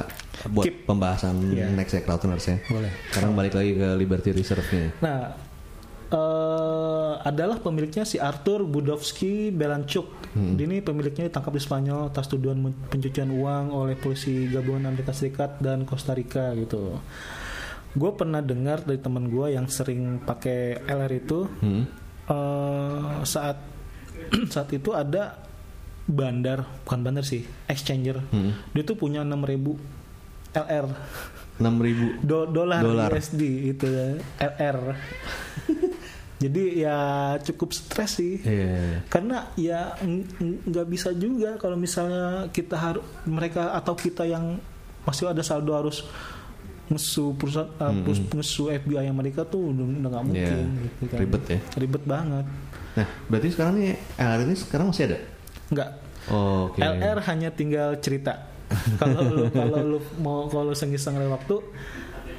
buat 0.47 0.63
Keep. 0.63 0.85
pembahasan 0.85 1.35
Iya. 1.49 1.67
next 1.71 1.91
ya 1.91 2.01
Cloudtuners 2.01 2.45
ya. 2.45 2.57
boleh 2.63 2.91
Sekarang 3.09 3.33
balik 3.33 3.53
lagi 3.53 3.73
ke 3.73 3.87
Liberty 3.93 4.29
Reserve 4.31 4.65
nih. 4.67 4.89
Nah, 4.99 5.33
eh, 6.07 7.13
adalah 7.19 7.57
pemiliknya 7.57 8.03
si 8.03 8.15
Arthur 8.17 8.63
Budowski 8.63 9.49
Belanchuk. 9.49 10.07
Ini 10.37 10.79
pemiliknya 10.79 11.25
ditangkap 11.25 11.49
di 11.51 11.59
Spanyol 11.59 11.99
atas 12.07 12.25
tuduhan 12.27 12.61
pencucian 12.85 13.27
uang 13.27 13.73
oleh 13.73 13.95
polisi 13.95 14.45
gabungan 14.45 14.85
Amerika 14.87 15.09
Serikat 15.09 15.57
dan 15.57 15.81
Costa 15.83 16.13
Rica 16.13 16.53
gitu. 16.53 17.01
Gue 17.91 18.11
pernah 18.13 18.39
dengar 18.39 18.85
dari 18.85 19.01
temen 19.01 19.25
gue 19.25 19.49
yang 19.49 19.65
sering 19.65 20.21
pakai 20.21 20.85
LR 20.85 21.11
itu 21.11 21.49
Hmm. 21.57 21.89
eh, 22.27 23.15
saat 23.23 23.57
saat 24.53 24.69
itu 24.69 24.91
ada 24.91 25.46
bandar 26.07 26.63
bukan 26.81 26.99
bandar 27.01 27.21
sih 27.21 27.43
exchanger 27.65 28.23
Hmm. 28.29 28.55
dia 28.71 28.81
tuh 28.81 28.95
punya 28.95 29.21
6000 29.21 29.75
LR 30.53 30.87
6000 31.57 32.21
Do- 32.21 32.47
dolar, 32.47 32.79
Dolar. 32.79 33.09
USD 33.11 33.41
itu 33.67 33.85
ya, 33.85 34.07
LR. 34.39 34.77
Jadi 36.37 36.63
ya 36.77 36.97
cukup 37.41 37.73
stres 37.73 38.21
sih. 38.21 38.37
Iya. 38.37 39.01
Karena 39.07 39.49
ya 39.57 39.97
ng- 39.97 40.29
ng- 40.37 40.59
nggak 40.63 40.85
bisa 40.85 41.09
juga 41.11 41.57
kalau 41.57 41.73
misalnya 41.73 42.45
kita 42.47 42.77
harus 42.77 43.01
mereka 43.25 43.73
atau 43.73 43.97
kita 43.97 44.21
yang 44.21 44.61
masih 45.01 45.27
ada 45.27 45.41
saldo 45.41 45.73
harus 45.73 46.05
ngesu 46.87 47.33
perusahaan 47.33 47.67
uh, 47.81 47.91
pus- 47.99 48.21
ngesu 48.29 48.69
FBI 48.69 49.03
yang 49.03 49.17
mereka 49.17 49.41
tuh 49.41 49.73
udah 49.73 49.83
nggak 50.05 50.23
mungkin 50.23 50.45
Iya. 50.69 50.85
gitu 50.85 51.03
kan. 51.09 51.19
Ribet 51.19 51.43
ya. 51.47 51.59
Ribet 51.75 52.03
banget. 52.05 52.45
Nah, 52.93 53.07
berarti 53.25 53.47
sekarang 53.49 53.73
nih 53.75 53.97
LR 54.15 54.41
ini 54.43 54.55
sekarang 54.55 54.85
masih 54.87 55.03
ada? 55.09 55.19
Nggak. 55.69 55.89
Oh, 56.27 56.67
Oke. 56.67 56.79
LR 56.79 57.17
hanya 57.23 57.49
tinggal 57.49 57.95
cerita. 57.97 58.51
kalau 58.99 59.21
lu 59.23 59.43
kalau 59.47 59.79
lu 59.79 59.99
mau 60.19 60.43
kalau 60.45 60.67
lu 60.67 60.73
iseng-iseng 60.73 61.15
ada 61.15 61.31
waktu 61.31 61.55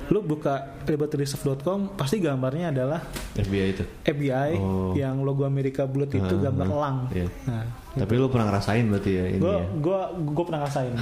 lu 0.08 0.20
buka 0.20 0.80
libertyreserve.com 0.84 1.92
pasti 1.92 2.16
gambarnya 2.16 2.72
adalah 2.72 3.00
FBI 3.34 3.66
itu. 3.70 3.84
FBI 4.02 4.56
Oh. 4.56 4.92
yang 4.92 5.20
logo 5.20 5.44
Amerika 5.44 5.84
bulat 5.84 6.08
itu 6.08 6.24
Ah, 6.32 6.48
gambar 6.48 6.64
ah, 6.64 6.72
elang. 6.74 6.96
iya. 7.12 7.28
Nah, 7.44 7.64
Tapi 7.92 8.12
lu 8.14 8.28
pernah 8.28 8.48
ngerasain 8.48 8.88
berarti 8.88 9.10
ya 9.10 9.24
ini 9.26 9.36
gue 9.38 9.52
ya. 9.52 9.64
gue 9.68 9.98
gue 10.32 10.44
pernah 10.44 10.60
ngerasain. 10.64 10.92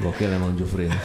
Gokil 0.00 0.30
emang 0.32 0.52
Jufrin. 0.56 0.88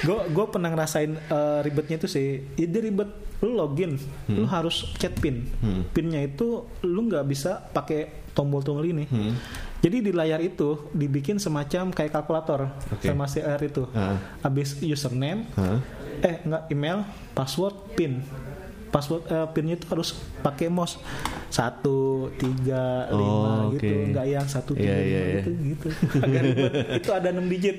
gue 0.00 0.18
gue 0.32 0.44
pernah 0.48 0.68
ngerasain 0.72 1.12
eh, 1.12 1.58
ribetnya 1.64 1.96
itu 2.00 2.08
sih. 2.08 2.44
Ide 2.56 2.80
ribet. 2.80 3.10
Lu 3.40 3.56
login, 3.56 3.96
lu 4.28 4.44
harus 4.44 4.84
chat 5.00 5.16
pin. 5.16 5.48
Hmm. 5.64 5.88
Pinnya 5.96 6.20
itu 6.20 6.68
lu 6.84 7.08
nggak 7.08 7.24
bisa 7.24 7.56
pakai 7.72 8.28
tombol-tombol 8.36 8.84
ini. 8.84 9.08
Hmm. 9.08 9.32
Jadi 9.80 10.04
di 10.04 10.12
layar 10.12 10.44
itu 10.44 10.92
dibikin 10.92 11.40
semacam 11.40 11.88
kayak 11.88 12.12
kalkulator 12.20 12.68
Oke. 12.92 13.08
sama 13.08 13.24
CR 13.24 13.60
itu. 13.64 13.88
Ah. 13.96 14.20
Habis 14.44 14.76
username, 14.84 15.48
Hah? 15.56 15.80
eh 16.20 16.36
nggak 16.44 16.62
email, 16.68 17.08
password, 17.32 17.96
pin. 17.96 18.20
Password 18.90 19.22
eh, 19.26 19.46
pinnya 19.50 19.74
itu 19.74 19.86
harus 19.86 20.12
pakai 20.40 20.66
mouse 20.66 20.98
satu 21.46 22.26
tiga 22.34 23.06
Oh, 23.08 23.16
lima 23.16 23.52
gitu, 23.74 23.86
oke. 23.86 24.10
nggak 24.10 24.26
yang 24.28 24.46
satu 24.46 24.70
Iya, 24.74 24.80
tiga 24.80 24.94
iya, 24.94 25.00
lima 25.00 25.14
iya. 25.22 25.34
gitu 25.38 25.50
gitu. 25.64 25.88
Agak 26.18 26.40
ribet. 26.42 26.72
itu 27.02 27.10
ada 27.10 27.28
6 27.30 27.46
digit. 27.48 27.76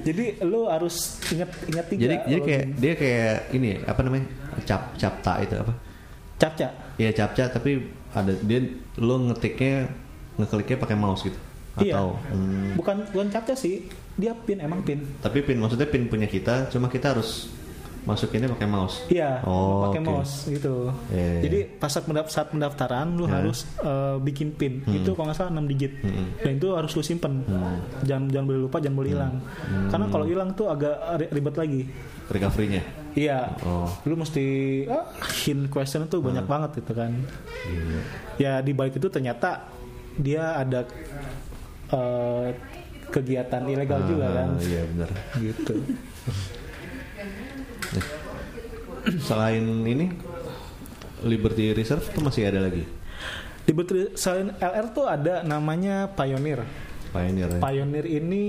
Jadi 0.00 0.24
lu 0.42 0.60
harus 0.66 0.96
ingat 1.28 1.50
ingat 1.66 1.86
tiga. 1.88 2.00
Jadi 2.02 2.14
jadi 2.26 2.40
kayak 2.40 2.64
login. 2.64 2.80
dia 2.80 2.92
kayak 2.94 3.34
ini 3.52 3.70
apa 3.84 4.00
namanya? 4.00 4.26
Cap 4.64 4.82
capta 4.96 5.32
itu 5.40 5.54
apa? 5.56 5.72
capca. 6.36 6.68
Iya 6.96 7.10
capca 7.12 7.44
tapi 7.50 7.70
ada 8.10 8.32
dia 8.40 8.60
lu 8.96 9.28
ngetiknya 9.28 9.92
ngekliknya 10.36 10.76
pakai 10.78 10.96
mouse 10.96 11.22
gitu. 11.22 11.36
Iya. 11.78 12.00
Atau 12.00 12.16
hmm, 12.32 12.74
Bukan 12.74 12.96
bukan 13.12 13.28
capca 13.28 13.52
sih, 13.52 13.86
dia 14.16 14.32
pin 14.34 14.56
emang 14.58 14.80
pin. 14.80 15.04
tapi 15.20 15.40
pin 15.40 15.56
maksudnya 15.56 15.84
pin 15.84 16.08
punya 16.08 16.24
kita, 16.24 16.68
cuma 16.68 16.88
kita 16.88 17.12
harus 17.12 17.48
masukinnya 18.02 18.48
pakai 18.48 18.64
mouse. 18.64 18.96
Iya, 19.06 19.42
Oh, 19.42 19.84
pakai 19.84 20.00
oke. 20.00 20.08
mouse 20.08 20.34
gitu. 20.46 20.88
Iya, 21.08 21.20
iya. 21.30 21.40
Jadi 21.42 21.58
pas 21.74 21.88
saat, 21.88 22.04
mendaft- 22.04 22.28
saat 22.28 22.48
pendaftaran 22.48 23.12
lu 23.12 23.24
Ya. 23.24 23.32
harus 23.36 23.68
eh, 23.78 24.16
bikin 24.18 24.52
pin. 24.52 24.80
Itu 24.84 25.12
kalau 25.12 25.28
nggak 25.28 25.38
salah 25.38 25.52
6 25.52 25.66
digit. 25.66 25.92
Hmm. 25.98 26.32
Dan 26.38 26.52
itu 26.56 26.68
harus 26.70 26.90
lu 26.90 27.02
simpen. 27.02 27.44
Jangan 28.02 28.28
jangan 28.28 28.46
boleh 28.46 28.60
lupa, 28.62 28.76
jangan 28.78 28.96
boleh 28.96 29.10
hilang. 29.10 29.34
Hmm. 29.38 29.88
Karena 29.88 30.06
kalau 30.06 30.24
hilang 30.24 30.48
tuh 30.52 30.66
agak 30.66 30.94
ri- 31.16 31.30
ribet 31.30 31.54
lagi. 31.54 31.82
Recovery-nya. 32.26 32.82
Iya. 33.12 33.38
Oh. 33.60 33.90
Lu 34.02 34.14
mesti 34.14 34.46
ah, 34.86 35.04
hint 35.38 35.66
question 35.66 36.06
tuh 36.06 36.20
banyak 36.20 36.44
banget 36.44 36.78
gitu 36.78 36.92
kan. 36.94 37.10
Iya. 37.66 38.00
Ya 38.36 38.52
di 38.58 38.70
balik 38.70 38.94
itu 38.94 39.06
ternyata 39.06 39.66
dia 40.14 40.56
ada 40.56 40.86
eh, 41.90 42.48
kegiatan 43.04 43.66
ilegal 43.66 44.00
juga 44.04 44.24
Ah, 44.24 44.34
kan 44.36 44.48
Iya 44.60 44.82
benar. 44.86 45.10
gitu 45.36 45.74
Selain 49.20 49.62
ini 49.82 50.12
Liberty 51.20 51.72
Reserve 51.72 52.04
itu 52.06 52.20
masih 52.20 52.48
ada 52.48 52.60
lagi. 52.60 52.84
Betri- 53.66 54.10
selain 54.14 54.50
LR 54.56 54.90
tuh 54.90 55.06
ada 55.06 55.42
namanya 55.42 56.10
Pioneer 56.10 56.66
Pioneer. 57.10 57.50
ya. 57.50 57.58
Pioneer 57.58 58.06
ini 58.06 58.46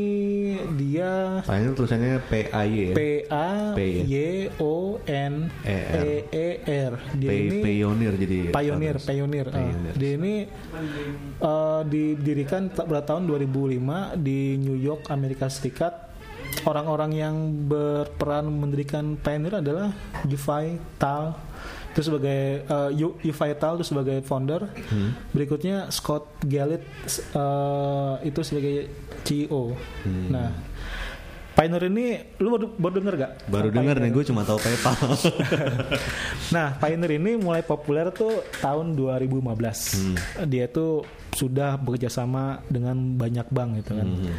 dia 0.77 1.41
Pioneer 1.41 1.73
tulisannya 1.73 2.21
P 2.21 2.45
A 2.47 2.61
Y 2.63 2.73
ya. 2.89 2.93
P 2.93 3.01
A 3.27 3.73
ya? 3.73 4.01
Y 4.01 4.13
O 4.57 4.97
N 5.03 5.49
E 5.61 5.77
R. 5.77 6.05
E 6.29 6.47
R 6.65 6.93
dia 7.15 7.29
P- 7.29 7.37
ini 7.39 7.57
Pioneer 7.61 8.13
jadi. 8.17 8.37
Pioneer, 8.49 8.95
harus. 8.97 9.05
Pioneer. 9.05 9.47
Ah, 9.49 9.57
Pioneer. 9.57 9.93
dia 9.93 10.11
ini 10.13 10.33
eh, 11.39 11.81
didirikan 11.85 12.69
pada 12.69 13.01
tahun 13.03 13.25
2005 13.25 13.77
di 14.15 14.57
New 14.57 14.77
York, 14.77 15.09
Amerika 15.09 15.49
Serikat. 15.49 16.10
Orang-orang 16.61 17.11
yang 17.11 17.35
berperan 17.65 18.45
mendirikan 18.47 19.17
Pioneer 19.17 19.59
adalah 19.59 19.89
Yufai 20.23 20.77
Tal 20.95 21.33
itu 21.91 22.07
sebagai 22.07 22.63
Yu- 22.93 23.17
Yufai 23.21 23.51
Tal 23.53 23.75
itu 23.75 23.85
sebagai 23.85 24.21
founder. 24.21 24.69
Hmm. 24.87 25.11
Berikutnya 25.31 25.89
Scott 25.89 26.39
Gallet 26.41 26.85
eh, 27.09 28.13
itu 28.23 28.39
sebagai 28.41 28.87
CEO. 29.21 29.75
Hmm. 30.05 30.27
Nah, 30.29 30.49
Pioneer 31.51 31.91
ini 31.91 32.05
lu 32.39 32.55
baru, 32.55 32.67
baru 32.73 32.93
denger 32.95 33.13
gak? 33.17 33.31
Baru 33.51 33.69
dengar 33.69 33.99
nih 33.99 34.09
gue 34.09 34.23
cuma 34.23 34.47
tahu 34.47 34.55
PayPal. 34.57 34.95
Nah, 36.55 36.75
Pioneer 36.75 37.15
ini 37.15 37.35
mulai 37.35 37.63
populer 37.63 38.11
tuh 38.11 38.43
tahun 38.59 38.95
2015. 38.95 40.47
Dia 40.47 40.67
tuh 40.67 41.03
sudah 41.31 41.79
bekerja 41.79 42.07
sama 42.07 42.59
dengan 42.67 42.95
banyak 43.15 43.47
bank 43.47 43.69
gitu 43.83 43.91
kan. 43.95 44.07
Hmm. 44.07 44.35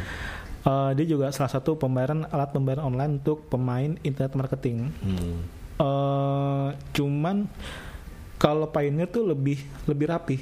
Eh, 0.63 0.91
dia 0.95 1.05
juga 1.05 1.27
salah 1.35 1.51
satu 1.51 1.75
pembayaran 1.75 2.23
alat 2.31 2.55
pembayaran 2.55 2.87
online 2.87 3.19
untuk 3.19 3.51
pemain 3.51 3.99
internet 3.99 4.31
marketing. 4.31 4.95
Hmm. 5.03 5.43
Eh, 5.75 6.69
cuman 6.95 7.51
kalau 8.39 8.71
Pioneer 8.71 9.11
tuh 9.11 9.27
lebih 9.27 9.59
lebih 9.87 10.07
rapi. 10.07 10.37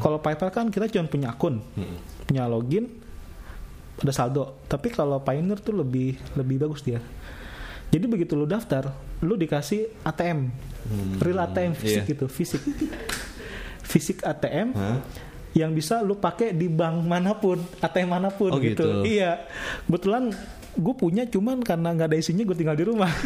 Kalau 0.00 0.16
PayPal 0.20 0.48
kan 0.48 0.72
kita 0.72 0.88
cuma 0.88 1.08
punya 1.08 1.28
akun, 1.32 1.60
Hmm. 1.76 1.96
punya 2.24 2.48
login, 2.48 2.88
ada 4.00 4.12
saldo. 4.16 4.64
Tapi 4.64 4.88
kalau 4.92 5.20
Pioneer 5.20 5.60
tuh 5.60 5.76
lebih 5.76 6.16
lebih 6.36 6.56
bagus 6.56 6.80
dia. 6.80 7.00
Jadi 7.92 8.04
begitu 8.08 8.32
lu 8.32 8.48
daftar, 8.48 8.96
lu 9.20 9.36
dikasih 9.36 9.92
ATM, 10.02 10.50
real 11.20 11.38
ATM 11.44 11.72
fisik 11.76 12.02
iya. 12.02 12.10
gitu, 12.16 12.26
fisik, 12.26 12.60
fisik 13.92 14.18
ATM 14.26 14.74
Hah? 14.74 14.98
Yang 15.56 15.72
bisa 15.72 16.04
lu 16.04 16.12
pakai 16.14 16.52
di 16.52 16.68
bank 16.68 17.00
mana 17.00 17.32
pun, 17.32 17.56
ATM 17.80 18.08
mana 18.12 18.28
pun 18.28 18.52
Oh, 18.52 18.60
gitu. 18.60 18.76
gitu. 18.76 18.88
Iya, 19.08 19.48
kebetulan 19.88 20.28
gue 20.76 20.94
punya 20.94 21.24
cuman 21.24 21.64
karena 21.64 21.96
nggak 21.96 22.12
ada 22.12 22.18
isinya 22.20 22.44
gue 22.44 22.52
tinggal 22.52 22.76
di 22.76 22.84
rumah. 22.84 23.08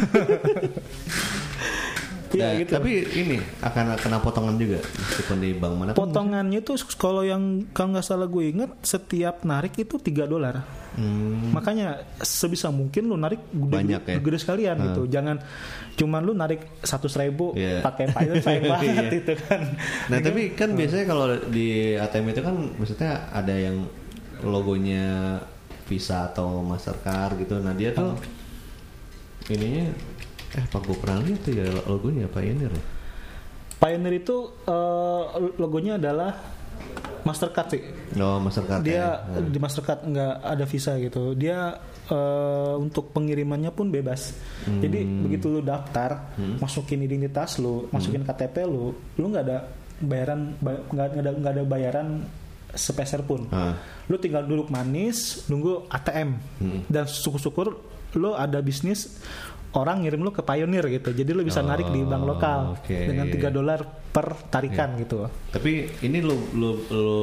Iya 2.31 2.47
Nah, 2.47 2.59
gitu. 2.59 2.71
Tapi 2.73 2.91
ini 3.13 3.37
akan 3.59 3.85
kena 3.95 4.17
potongan 4.19 4.55
juga 4.55 4.79
meskipun 4.79 5.37
di 5.37 5.49
bank 5.51 5.73
mana. 5.75 5.91
pun. 5.91 5.99
Potongannya 6.01 6.59
tuh 6.59 6.75
kalau 6.95 7.21
yang 7.21 7.67
kalau 7.71 7.93
nggak 7.93 8.03
salah 8.03 8.25
gue 8.25 8.43
inget 8.47 8.71
setiap 8.81 9.43
narik 9.43 9.75
itu 9.75 9.95
3 9.95 10.25
dolar. 10.25 10.63
Hmm. 10.91 11.55
Makanya 11.55 12.03
sebisa 12.19 12.67
mungkin 12.67 13.07
lu 13.07 13.15
narik 13.15 13.39
gede, 13.47 13.71
Banyak 13.71 14.01
ya? 14.03 14.17
gede 14.19 14.37
sekalian 14.37 14.75
gitu. 14.81 15.07
Jangan 15.07 15.39
cuman 15.95 16.21
lu 16.21 16.33
narik 16.33 16.67
satu 16.81 17.07
ribu 17.13 17.51
Iya. 17.53 17.79
pakai 17.79 18.11
Python 18.11 18.39
sayang 18.45 18.65
banget 18.65 19.05
Iya. 19.07 19.19
itu 19.19 19.33
kan. 19.39 19.61
Nah 20.07 20.17
tapi 20.19 20.41
kan 20.51 20.69
biasanya 20.71 21.05
kalau 21.05 21.25
di 21.47 21.67
ATM 21.95 22.25
itu 22.29 22.41
kan 22.41 22.55
maksudnya 22.75 23.11
ada 23.29 23.51
yang 23.51 23.87
logonya 24.41 25.37
Visa 25.87 26.27
atau 26.27 26.59
Mastercard 26.59 27.39
gitu. 27.39 27.59
Nah 27.59 27.71
dia 27.71 27.91
tuh 27.91 28.15
ininya 29.47 29.91
eh 30.51 30.65
pak 30.65 30.81
gue 30.81 30.95
pernah 30.95 31.19
lihat 31.19 31.41
tuh 31.41 31.53
ya 31.53 31.65
logonya 31.85 32.27
Pioneer. 32.27 32.69
ya? 32.69 32.83
Pioneer 33.77 34.15
itu 34.15 34.35
eh, 34.63 35.23
logonya 35.55 35.95
adalah 35.95 36.31
Mastercard 37.21 37.69
sih. 37.69 37.83
Oh 38.17 38.37
Mastercard 38.37 38.81
Dia 38.81 39.21
ya. 39.21 39.39
di 39.39 39.55
Mastercard 39.55 40.01
nggak 40.03 40.33
ada 40.41 40.65
visa 40.65 40.97
gitu. 40.97 41.33
Dia 41.33 41.77
eh, 42.03 42.73
untuk 42.75 43.09
pengirimannya 43.09 43.69
pun 43.69 43.87
bebas. 43.87 44.33
Jadi 44.65 44.99
Hmm. 44.99 45.23
begitu 45.23 45.47
lu 45.49 45.61
daftar, 45.61 46.33
masukin 46.57 46.99
identitas 46.99 47.55
lu, 47.55 47.87
masukin 47.87 48.21
KTP 48.21 48.65
lu, 48.65 48.91
lu 49.15 49.25
nggak 49.27 49.43
ada 49.43 49.57
bayaran 49.99 50.57
ba- 50.57 50.81
nggak 50.83 51.07
nggak 51.09 51.21
ada 51.21 51.31
nggak 51.37 51.53
ada 51.53 51.63
bayaran 51.63 52.07
sepeser 52.73 53.21
pun. 53.21 53.45
Ah. 53.49 53.77
Lu 54.07 54.17
tinggal 54.17 54.43
duduk 54.43 54.67
manis, 54.67 55.45
nunggu 55.45 55.85
ATM. 55.87 56.29
Hmm. 56.57 56.79
Dan 56.85 57.05
syukur-syukur 57.05 57.77
lu 58.11 58.33
ada 58.33 58.59
bisnis 58.59 59.21
orang 59.71 60.03
ngirim 60.03 60.21
lu 60.21 60.31
ke 60.35 60.43
Pioneer 60.43 60.85
gitu. 60.91 61.15
Jadi 61.15 61.31
lu 61.31 61.47
bisa 61.47 61.63
narik 61.63 61.87
di 61.91 62.03
bank 62.03 62.23
Oh, 62.23 62.27
lokal 62.35 62.59
oke. 62.75 62.91
dengan 62.91 63.27
3 63.31 63.47
dolar 63.51 63.79
per 64.11 64.35
tarikan 64.51 64.99
gitu. 64.99 65.27
Tapi 65.51 65.87
ini 66.03 66.19
lu 66.19 66.35
lu 66.55 66.69
lu 66.91 67.19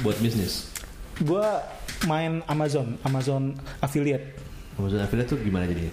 buat 0.00 0.16
bisnis. 0.18 0.72
Gua 1.20 1.60
main 2.08 2.40
Amazon, 2.48 2.96
Amazon 3.04 3.52
affiliate. 3.84 4.40
Maksudnya 4.80 5.04
affiliate 5.04 5.28
tuh 5.36 5.38
gimana 5.44 5.68
jadinya? 5.68 5.92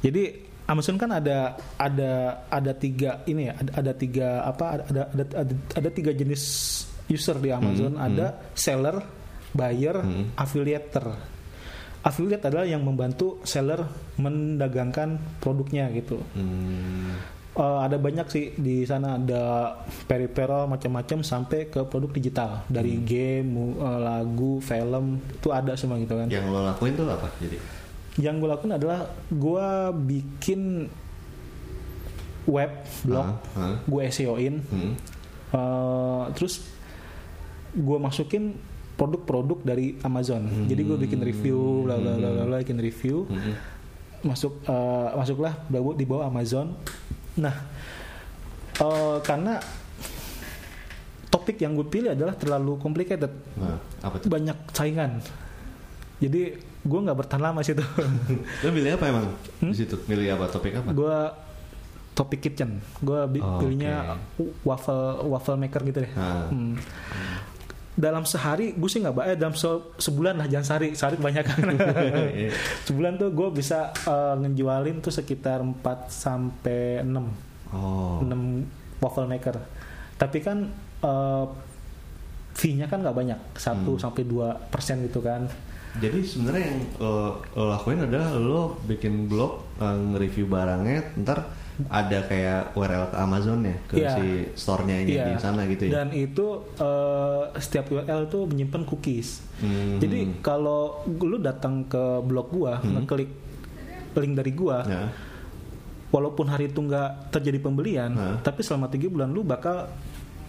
Jadi 0.00 0.22
Amazon 0.70 0.94
kan 0.94 1.10
ada 1.10 1.58
ada 1.74 2.46
ada 2.46 2.72
tiga 2.78 3.26
ini 3.26 3.50
ya, 3.50 3.58
ada, 3.58 3.70
ada 3.82 3.92
tiga 3.98 4.46
apa 4.46 4.64
ada 4.78 4.84
ada 5.10 5.24
ada, 5.34 5.54
ada, 5.74 5.88
tiga 5.90 6.14
jenis 6.14 6.42
user 7.10 7.42
di 7.42 7.50
Amazon, 7.50 7.98
ada 7.98 8.38
seller, 8.54 9.02
buyer, 9.50 9.98
affiliator. 10.38 11.18
Affiliate 12.00 12.40
adalah 12.42 12.64
yang 12.64 12.80
membantu 12.80 13.44
seller 13.44 13.84
mendagangkan 14.16 15.20
produknya 15.36 15.92
gitu. 15.92 16.16
Hmm. 16.32 17.12
Eh, 17.50 17.78
ada 17.82 17.98
banyak 17.98 18.24
sih 18.24 18.54
di 18.54 18.86
sana 18.86 19.18
ada 19.18 19.74
peripheral 20.06 20.64
macam-macam 20.64 21.20
sampai 21.20 21.66
ke 21.66 21.82
produk 21.84 22.08
digital 22.08 22.64
dari 22.66 22.96
game, 23.02 23.44
mu- 23.44 23.76
eh, 23.76 24.00
lagu, 24.00 24.62
film 24.62 25.18
itu 25.18 25.48
ada 25.50 25.74
semua 25.74 25.98
gitu 25.98 26.14
kan. 26.14 26.30
Yang 26.30 26.46
lo 26.46 26.64
lakuin 26.64 26.94
tuh 26.94 27.04
apa 27.04 27.28
jadi? 27.36 27.58
Yang 28.16 28.34
gue 28.38 28.48
lakuin 28.48 28.72
adalah 28.72 29.00
gue 29.28 29.66
bikin 30.06 30.60
web 32.46 32.70
blog, 33.04 33.28
Ah, 33.54 33.60
ah. 33.60 33.76
gue 33.82 34.02
SEO-in, 34.08 34.54
Hmm. 34.64 34.92
eh, 35.52 36.24
terus 36.34 36.64
gue 37.70 37.98
masukin 37.98 38.56
produk-produk 39.00 39.64
dari 39.64 39.96
Amazon. 40.00 40.44
Jadi 40.66 40.82
gue 40.82 40.98
bikin 41.00 41.20
review, 41.20 41.56
bla 41.82 41.96
bla 41.96 42.12
bla 42.12 42.28
bla, 42.30 42.42
bla, 42.44 42.56
bikin 42.58 42.76
review, 42.78 43.24
Hmm. 43.24 43.56
masuk 44.22 44.60
eh, 44.62 45.08
masuklah 45.14 45.56
bawa- 45.66 45.96
di 45.96 46.04
bawah 46.04 46.28
Amazon. 46.28 46.76
Nah, 47.34 47.54
eh, 48.76 49.16
karena 49.22 49.56
topik 51.26 51.56
yang 51.58 51.72
gue 51.72 51.86
pilih 51.86 52.10
adalah 52.10 52.34
terlalu 52.34 52.76
complicated, 52.76 53.32
Nah, 53.56 53.80
apa 54.00 54.18
tuh? 54.18 54.28
banyak 54.28 54.58
saingan. 54.70 55.22
Jadi 56.18 56.52
gue 56.60 57.00
nggak 57.00 57.16
bertahan 57.16 57.40
lama 57.42 57.60
situ. 57.62 57.80
Lo 58.60 58.68
milih 58.68 58.92
apa 58.94 59.04
emang 59.06 59.32
di 59.58 59.72
situ? 59.74 59.96
Milih 60.04 60.28
apa 60.30 60.44
topik 60.46 60.74
apa? 60.74 60.90
gue 60.90 61.16
topik 62.10 62.42
kitchen 62.42 62.84
gue 63.00 63.16
Oh, 63.16 63.56
pilihnya 63.56 64.18
waffle 64.60 65.00
waffle 65.24 65.56
maker 65.56 65.80
gitu 65.82 66.04
deh 66.04 66.12
Ah. 66.12 66.52
Hmm. 66.52 66.76
Dalam 68.00 68.24
sehari 68.24 68.72
gue 68.72 68.86
sih 68.86 68.98
nggak 68.98 69.12
ba- 69.12 69.26
eh 69.26 69.36
dalam 69.36 69.52
se- 69.52 69.68
sebulan 69.94 70.34
lah 70.34 70.46
jangan 70.46 70.66
sehari 70.66 70.88
sehari 70.92 71.16
banyak 71.16 71.44
kan 71.44 71.60
sebulan 72.86 73.12
tuh 73.16 73.30
gue 73.30 73.48
bisa 73.52 73.78
eh, 73.94 74.34
ngejualin 74.36 74.98
tuh 74.98 75.12
sekitar 75.12 75.60
4 75.60 75.76
sampai 76.08 77.04
6 77.04 77.48
Oh. 77.70 78.18
6 78.18 78.34
waffle 78.98 79.24
maker 79.26 79.54
tapi 80.16 80.38
kan 80.38 80.66
eh, 81.00 81.44
fee-nya 82.52 82.84
kan 82.84 82.98
nggak 82.98 83.14
banyak 83.14 83.38
1 83.54 83.62
Hmm. 83.78 83.94
sampai 83.96 84.22
2 84.24 84.34
persen 84.68 85.00
gitu 85.02 85.20
kan 85.20 85.46
Jadi 85.92 86.22
sebenarnya 86.22 86.64
yang 86.64 86.80
lo, 86.96 87.14
lo 87.50 87.64
lakuin 87.68 87.98
adalah 88.00 88.30
lo 88.32 88.78
bikin 88.80 89.26
blog 89.26 89.52
eh, 89.76 89.86
nge-review 90.08 90.46
barangnya, 90.46 91.14
ntar 91.18 91.46
ada 91.88 92.18
kayak 92.22 92.74
URL 92.74 93.08
ke 93.08 93.16
Amazon 93.16 93.58
ya 93.62 93.76
ke 93.86 93.94
Iya. 93.96 94.10
si 94.12 94.26
store-nya 94.54 94.96
ini 94.98 95.12
Iya. 95.14 95.24
di 95.24 95.34
sana 95.36 95.60
gitu 95.64 95.82
ya. 95.86 95.92
Dan 95.96 96.08
itu 96.10 96.46
eh, 96.76 97.42
setiap 97.56 97.88
URL 97.88 98.26
tuh 98.26 98.44
menyimpan 98.44 98.82
cookies. 98.84 99.40
Hmm. 99.58 99.96
Jadi 99.96 100.40
kalau 100.40 101.00
lu 101.06 101.38
datang 101.38 101.84
ke 101.84 101.98
blog 102.20 102.50
gua, 102.50 102.78
ngeklik 102.78 103.30
link 104.12 104.34
dari 104.34 104.50
gua, 104.50 104.82
Ya. 104.82 105.08
walaupun 106.10 106.46
hari 106.46 106.66
itu 106.66 106.78
nggak 106.78 107.30
terjadi 107.30 107.58
pembelian, 107.60 108.10
Hah? 108.12 108.36
tapi 108.40 108.60
selama 108.60 108.86
tiga 108.86 109.06
bulan 109.06 109.30
lu 109.30 109.40
bakal 109.40 109.86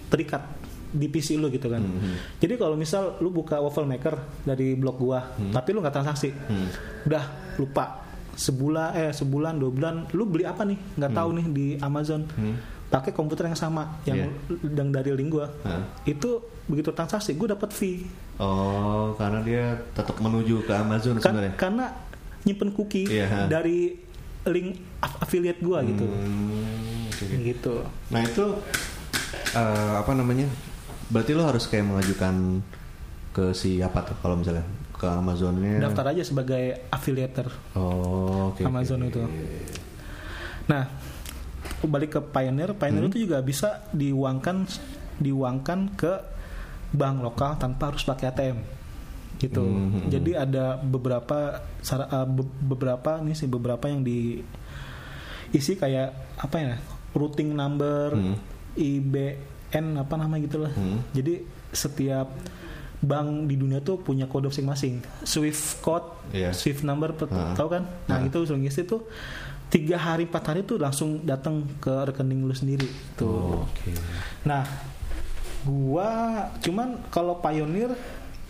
terikat 0.10 0.42
di 0.90 1.08
PC 1.08 1.38
lu 1.38 1.48
gitu 1.48 1.66
kan. 1.66 1.80
Hmm. 1.80 2.20
Jadi 2.38 2.58
kalau 2.58 2.76
misal 2.76 3.16
lu 3.18 3.30
buka 3.30 3.56
waffle 3.58 3.86
maker 3.86 4.18
dari 4.44 4.74
blog 4.74 4.98
gua, 4.98 5.24
tapi 5.50 5.72
lu 5.72 5.80
nggak 5.80 5.94
transaksi, 5.94 6.36
Hmm. 6.36 6.68
udah 7.06 7.24
lupa 7.56 8.02
sebulan 8.34 8.90
eh 8.94 9.12
sebulan 9.12 9.54
dua 9.56 9.70
bulan 9.70 9.94
lu 10.10 10.24
beli 10.24 10.44
apa 10.44 10.64
nih 10.64 10.80
nggak 10.96 11.12
tahu 11.12 11.30
nih 11.34 11.46
di 11.48 11.66
Amazon 11.78 12.24
Hmm. 12.32 12.56
pakai 12.88 13.12
komputer 13.12 13.46
yang 13.46 13.56
sama 13.56 14.00
yang 14.02 14.32
yang 14.66 14.90
dari 14.90 15.12
link 15.14 15.32
gue 15.32 15.48
Hah? 15.62 15.84
itu 16.04 16.40
begitu 16.66 16.92
transaksi 16.92 17.34
gue 17.34 17.48
dapat 17.48 17.70
fee 17.70 18.04
Oh, 18.36 19.14
karena 19.16 19.40
dia 19.40 19.64
tetap 19.92 20.18
menuju 20.18 20.64
ke 20.64 20.74
Amazon 20.74 21.16
kan 21.16 21.30
sebenarnya. 21.30 21.54
karena 21.56 21.86
nyimpen 22.42 22.72
cookie 22.72 23.06
Iya, 23.06 23.26
ha. 23.28 23.40
dari 23.46 23.94
link 24.44 24.74
aff- 24.98 25.22
affiliate 25.22 25.62
gue 25.62 25.78
gitu 25.88 26.04
Hmm, 26.04 27.06
oke, 27.08 27.22
oke. 27.24 27.36
gitu 27.40 27.74
Nah 28.10 28.22
itu 28.22 28.46
eh, 29.52 29.94
apa 29.96 30.12
namanya? 30.12 30.48
Berarti 31.08 31.32
lo 31.32 31.44
harus 31.44 31.64
kayak 31.66 31.86
mengajukan 31.86 32.64
ke 33.30 33.52
siapa 33.52 34.04
tuh 34.04 34.16
kalau 34.18 34.36
misalnya 34.36 34.64
ke 35.02 35.08
Amazonnya? 35.10 35.82
daftar 35.82 36.14
aja 36.14 36.22
sebagai 36.22 36.64
affiliator 36.88 37.50
Oh, 37.74 38.54
oke, 38.54 38.62
Amazon 38.62 39.02
oke. 39.02 39.10
itu. 39.10 39.22
Nah, 40.64 40.84
balik 41.84 42.12
ke 42.12 42.22
Pioneer, 42.22 42.72
Pioneer 42.72 43.04
Hmm. 43.04 43.12
itu 43.12 43.20
juga 43.20 43.42
bisa 43.42 43.70
diuangkan 43.90 44.70
diuangkan 45.18 45.80
ke 45.92 46.14
bank 46.92 47.18
lokal 47.20 47.58
tanpa 47.58 47.90
harus 47.90 48.02
pakai 48.02 48.26
ATM. 48.28 48.58
Gitu. 49.38 49.58
Hmm. 49.60 50.06
Jadi 50.06 50.32
ada 50.34 50.78
beberapa 50.78 51.66
be- 52.28 52.56
beberapa 52.62 53.18
ini 53.18 53.34
sih 53.34 53.46
beberapa 53.46 53.86
yang 53.86 54.02
di 54.02 54.38
isi 55.52 55.74
kayak 55.74 56.10
apa 56.38 56.58
ya? 56.58 56.76
routing 57.12 57.52
number, 57.52 58.14
Hmm. 58.14 58.40
IBN 58.74 59.98
apa 59.98 60.14
nama 60.16 60.38
gitu 60.38 60.58
lah. 60.60 60.72
Hmm. 60.72 61.04
Jadi 61.12 61.44
setiap 61.70 62.32
bank 63.02 63.50
di 63.50 63.58
dunia 63.58 63.82
tuh 63.82 63.98
punya 63.98 64.30
kode 64.30 64.48
masing-masing. 64.48 65.02
Swift 65.26 65.82
code, 65.82 66.06
Iya. 66.32 66.54
Swift 66.54 66.86
number, 66.86 67.12
Ah. 67.28 67.58
tahu 67.58 67.68
kan? 67.74 67.84
Nah 68.06 68.22
Ah. 68.22 68.26
itu 68.26 68.38
langsung 68.38 68.62
ngisi 68.62 68.86
tuh 68.86 69.04
tiga 69.68 69.98
hari 69.98 70.30
empat 70.30 70.44
hari 70.54 70.62
tuh 70.62 70.78
langsung 70.78 71.24
datang 71.24 71.66
ke 71.80 71.90
rekening 71.90 72.46
lu 72.46 72.54
sendiri 72.54 72.86
tuh. 73.16 73.26
Oh, 73.26 73.66
Oke. 73.66 73.96
Nah, 74.44 74.62
gua 75.64 76.10
cuman 76.60 76.98
kalau 77.10 77.38
Pioneer 77.38 77.94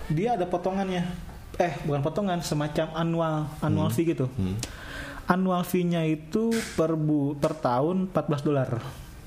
dia 0.07 0.35
ada 0.35 0.43
potongannya. 0.43 1.07
Eh, 1.55 1.77
bukan 1.85 2.01
potongan, 2.01 2.39
semacam 2.41 2.87
annual 2.95 3.35
annual 3.61 3.87
fee 3.87 4.07
gitu. 4.07 4.27
Hmm. 4.33 4.55
Annual 5.29 5.63
fee-nya 5.63 6.03
itu 6.03 6.49
per 6.75 6.97
bu 6.97 7.37
per 7.37 7.55
tahun 7.55 8.09
14 8.09 8.41
dolar. 8.41 8.69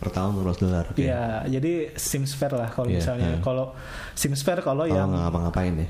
Per 0.05 0.13
tahun 0.13 0.37
12 0.37 0.61
dolar. 0.61 0.85
Iya, 0.95 1.25
jadi 1.49 1.73
Sims 1.97 2.37
Fair 2.37 2.53
lah 2.53 2.69
kalau 2.69 2.87
Iya, 2.87 3.01
misalnya. 3.01 3.29
iya. 3.31 3.39
Kalau 3.41 3.73
Sims 4.13 4.41
Fair 4.41 4.61
kalau 4.61 4.85
yang 4.85 5.09
ngapa-ngapain 5.09 5.73
ya. 5.75 5.89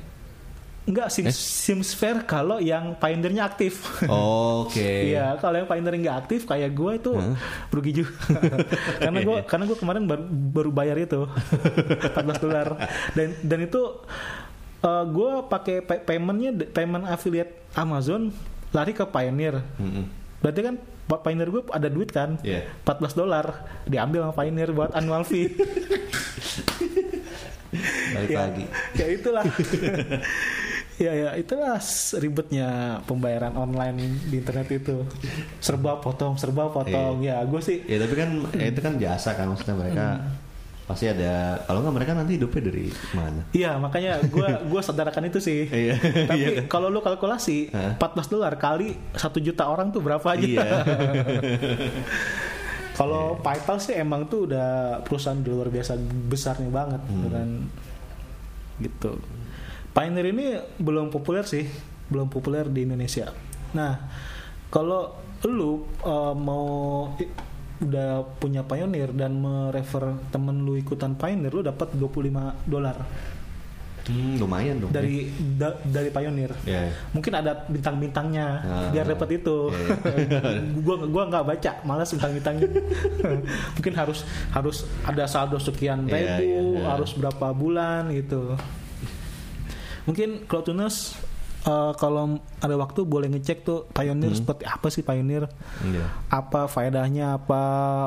enggak 0.85 1.09
Sims 1.09 1.33
Sims 1.35 1.91
Fair 1.91 2.23
kalau 2.23 2.57
yang 2.57 2.93
pioneernya 2.93 3.43
aktif. 3.43 3.81
Oke. 4.05 4.85
Iya, 5.11 5.35
kalau 5.35 5.57
yang 5.57 5.65
pioneer 5.65 5.97
nggak 5.99 6.17
aktif 6.21 6.45
kayak 6.45 6.71
gue 6.71 6.91
itu 6.95 7.11
Hah? 7.11 7.35
rugi 7.67 7.91
juga. 7.91 8.13
karena 9.03 9.19
gue 9.19 9.37
karena 9.43 9.63
gue 9.65 9.75
kemarin 9.75 10.03
baru, 10.05 10.23
baru 10.29 10.69
bayar 10.71 10.95
itu 10.95 11.25
14 12.15 12.15
dolar 12.39 12.67
dan 13.11 13.33
dan 13.41 13.59
itu 13.61 13.81
gue 14.85 15.31
pakai 15.49 15.81
pay- 15.81 16.03
paymentnya 16.05 16.53
payment 16.69 17.03
affiliate 17.05 17.49
Amazon 17.73 18.29
lari 18.69 18.93
ke 18.93 19.01
Pioneer. 19.03 19.65
Mm-mm. 19.75 20.05
Berarti 20.45 20.61
kan 20.61 20.77
Pak 21.09 21.25
Pioneer 21.25 21.49
gue 21.49 21.65
ada 21.73 21.89
duit 21.89 22.13
kan? 22.13 22.37
Iya. 22.45 22.69
14 22.85 23.17
dolar 23.17 23.65
diambil 23.89 24.29
sama 24.29 24.37
Pioneer 24.37 24.69
buat 24.77 24.93
annual 24.93 25.25
fee. 25.25 25.49
Balik 28.13 28.29
ya, 28.29 28.39
lagi. 28.45 28.65
ya 28.93 29.05
itulah. 29.09 29.41
ya 31.03 31.11
ya 31.11 31.29
itulah 31.33 31.81
ribetnya 32.21 33.01
pembayaran 33.09 33.57
online 33.57 34.21
di 34.29 34.37
internet 34.37 34.69
itu. 34.69 35.01
Serba 35.57 35.97
potong, 35.97 36.37
serba 36.37 36.69
potong. 36.69 37.25
Ya, 37.25 37.41
gue 37.41 37.61
sih 37.65 37.81
Ya 37.89 37.97
tapi 38.05 38.13
kan 38.13 38.45
ya 38.53 38.69
itu 38.69 38.79
kan 38.85 39.01
jasa 39.01 39.33
kan 39.33 39.49
maksudnya 39.49 39.81
mereka 39.81 40.21
pasti 40.85 41.09
ada 41.09 41.57
kalau 41.65 41.81
nggak 41.81 41.95
mereka 41.97 42.11
nanti 42.13 42.37
hidupnya 42.37 42.61
dari 42.69 42.85
mana? 43.11 43.41
Iya 43.49 43.81
makanya 43.81 44.21
gue 44.21 44.47
gua 44.69 44.81
sadarkan 44.85 45.25
itu 45.25 45.41
sih. 45.41 45.65
Iya. 45.65 45.97
Tapi 45.97 46.37
Iya 46.37 46.49
kalau 46.69 46.87
lu 46.87 47.01
kalkulasi 47.01 47.73
Hah? 47.73 47.97
14 47.97 48.29
dolar 48.29 48.53
kali 48.55 48.93
satu 49.13 49.41
juta 49.41 49.65
orang 49.65 49.89
tuh 49.89 49.99
berapa 49.99 50.25
aja? 50.29 50.45
Iya. 50.45 50.61
kalau 52.97 53.37
PayPal 53.41 53.77
sih 53.77 53.97
emang 53.97 54.25
tuh 54.25 54.47
udah 54.47 55.01
perusahaan 55.03 55.37
luar 55.41 55.67
biasa 55.67 55.99
besarnya 56.29 56.69
banget, 56.71 57.01
Hmm. 57.11 57.27
dan 57.27 57.49
gitu. 58.79 59.19
Pioneer 59.91 60.31
ini 60.31 60.45
belum 60.79 61.11
populer 61.11 61.43
sih, 61.43 61.67
belum 62.07 62.27
populer 62.27 62.67
di 62.67 62.83
Indonesia. 62.83 63.31
Nah, 63.75 63.99
kalau 64.71 65.11
lu 65.43 65.83
uh, 66.03 66.31
mau 66.31 67.11
udah 67.77 68.09
punya 68.37 68.61
Pioneer 68.61 69.11
dan 69.11 69.35
merefer 69.35 70.03
temen 70.29 70.61
lu 70.61 70.75
ikutan 70.75 71.11
Pioneer, 71.11 71.49
lu 71.49 71.61
dapat 71.61 71.91
25 71.91 72.31
dolar 72.63 72.97
Hmm, 74.05 74.37
lumayan 74.37 74.77
dong. 74.77 74.93
dari 74.93 75.25
da- 75.51 75.81
dari 75.81 76.07
Pioneer. 76.07 76.53
Ya. 76.61 76.93
Mungkin 77.09 77.33
ada 77.33 77.65
bintang-bintangnya 77.65 78.47
Ah. 78.61 78.89
biar 78.93 79.09
dapat 79.09 79.41
itu. 79.41 79.73
Iya, 79.73 80.61
gua 80.85 80.95
gua 81.03 81.23
nggak 81.25 81.41
baca, 81.43 81.71
malas 81.81 82.13
bintang-bintangnya. 82.13 82.69
Mungkin 83.75 83.93
harus 83.97 84.21
harus 84.51 84.77
ada 85.01 85.25
saldo 85.25 85.57
sekian 85.57 86.05
Iya, 86.05 86.37
ribu, 86.37 86.45
iya, 86.45 86.61
iya. 86.61 86.85
harus 86.85 87.11
berapa 87.11 87.49
bulan 87.51 88.13
gitu. 88.13 88.53
Mungkin 90.05 90.45
Cloudtunes 90.45 91.17
eh, 91.65 91.91
kalau 91.95 92.23
ada 92.55 92.75
waktu 92.75 93.01
boleh 93.03 93.27
ngecek 93.27 93.61
tuh 93.61 93.89
Pioneer 93.89 94.29
Hmm. 94.29 94.39
seperti 94.39 94.63
apa 94.63 94.87
sih 94.87 95.01
Pioneer? 95.01 95.49
Iya. 95.81 96.05
Apa 96.29 96.65
faedahnya, 96.65 97.35
apa 97.35 97.61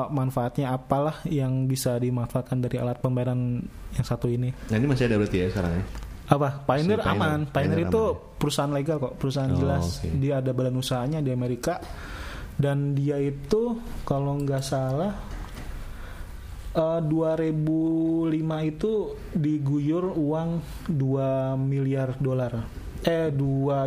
manfaatnya, 0.07 0.71
apalah 0.71 1.19
yang 1.23 1.65
bisa 1.65 1.95
dimanfaatkan 1.95 2.57
dari 2.57 2.77
alat 2.77 2.97
pembayaran 2.97 3.59
yang 3.91 4.05
satu 4.05 4.27
ini? 4.27 4.51
Nah 4.67 4.75
ini 4.75 4.85
masih 4.85 5.05
ada 5.05 5.15
berarti 5.15 5.37
ya 5.37 5.47
sekarang 5.49 5.73
ya? 5.73 5.85
apa 6.29 6.61
Pioneer 6.61 6.77
Si 6.95 7.03
Pioneer. 7.03 7.17
aman 7.17 7.39
Pioneer 7.43 7.49
Pioneer 7.73 7.89
itu 7.89 8.03
aman 8.05 8.37
perusahaan 8.37 8.69
legal 8.69 8.97
kok 8.99 9.13
perusahaan 9.17 9.49
Oh, 9.49 9.57
jelas 9.57 9.85
oke. 9.97 10.13
dia 10.15 10.33
ada 10.37 10.51
badan 10.51 10.75
usahanya 10.75 11.19
di 11.19 11.29
Amerika 11.29 11.81
dan 12.53 12.93
dia 12.93 13.17
itu 13.17 13.75
kalau 14.03 14.37
nggak 14.37 14.61
salah 14.61 15.17
eh, 16.71 16.99
2005 17.01 18.29
itu 18.63 18.91
diguyur 19.33 20.05
uang 20.11 20.49
2 20.87 21.57
miliar 21.57 22.13
dolar 22.15 22.61
eh 23.01 23.31
2 23.31 23.39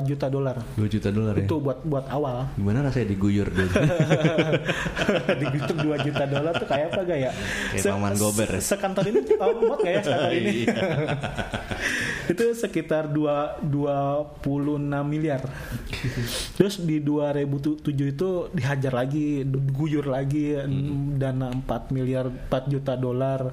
juta 0.03 0.27
dolar 0.27 0.57
2 0.75 0.89
juta 0.89 1.09
dolar 1.09 1.35
ya? 1.35 1.45
itu 1.45 1.55
buat 1.55 1.79
buat 1.83 2.09
awal 2.09 2.49
Gimana 2.55 2.81
rasanya 2.83 3.13
diguyur 3.13 3.45
dulu? 3.47 3.69
diguyur 5.35 5.73
2 6.01 6.07
juta 6.07 6.25
dolar 6.25 6.53
tuh 6.55 6.65
kayak 6.65 6.87
apa 6.89 7.01
gak 7.03 7.19
ya 7.21 7.33
Kayak 7.71 7.85
Paman 7.89 8.15
Gober 8.17 8.49
ya? 8.49 8.61
sekantor 8.63 9.05
ini 9.05 9.21
oh, 9.37 9.53
muat 9.61 9.79
gak 9.81 9.93
ya 9.93 10.01
sekantor 10.01 10.33
ini 10.39 10.51
Iya. 10.63 10.77
itu 12.25 12.45
sekitar 12.55 13.11
dua 13.11 13.59
26 13.61 14.39
miliar. 15.03 15.43
Terus 16.55 16.79
di 16.79 17.03
2007 17.03 17.83
itu 18.07 18.29
dihajar 18.49 18.93
lagi, 18.95 19.43
guyur 19.45 20.07
lagi 20.07 20.55
Hmm. 20.55 21.19
dana 21.19 21.51
4 21.51 21.91
miliar 21.91 22.31
4 22.31 22.71
juta 22.71 22.95
dolar 22.95 23.51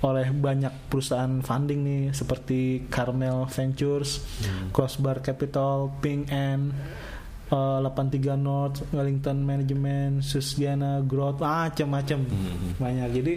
oleh 0.00 0.26
banyak 0.30 0.88
perusahaan 0.88 1.40
funding 1.40 1.80
nih 1.80 2.02
seperti 2.10 2.60
Carmel 2.86 3.44
Ventures, 3.46 4.24
Hmm. 4.40 4.68
Crossbar 4.70 5.20
Capital, 5.20 5.92
Ping 5.98 6.24
N, 6.26 6.72
eh, 7.46 7.78
83 7.78 8.32
North, 8.34 8.80
Wellington 8.90 9.40
Management, 9.40 10.22
Susgiana 10.22 11.00
Growth, 11.00 11.38
macam-macam 11.38 12.18
Hmm. 12.22 12.76
banyak. 12.76 13.08
Jadi 13.12 13.34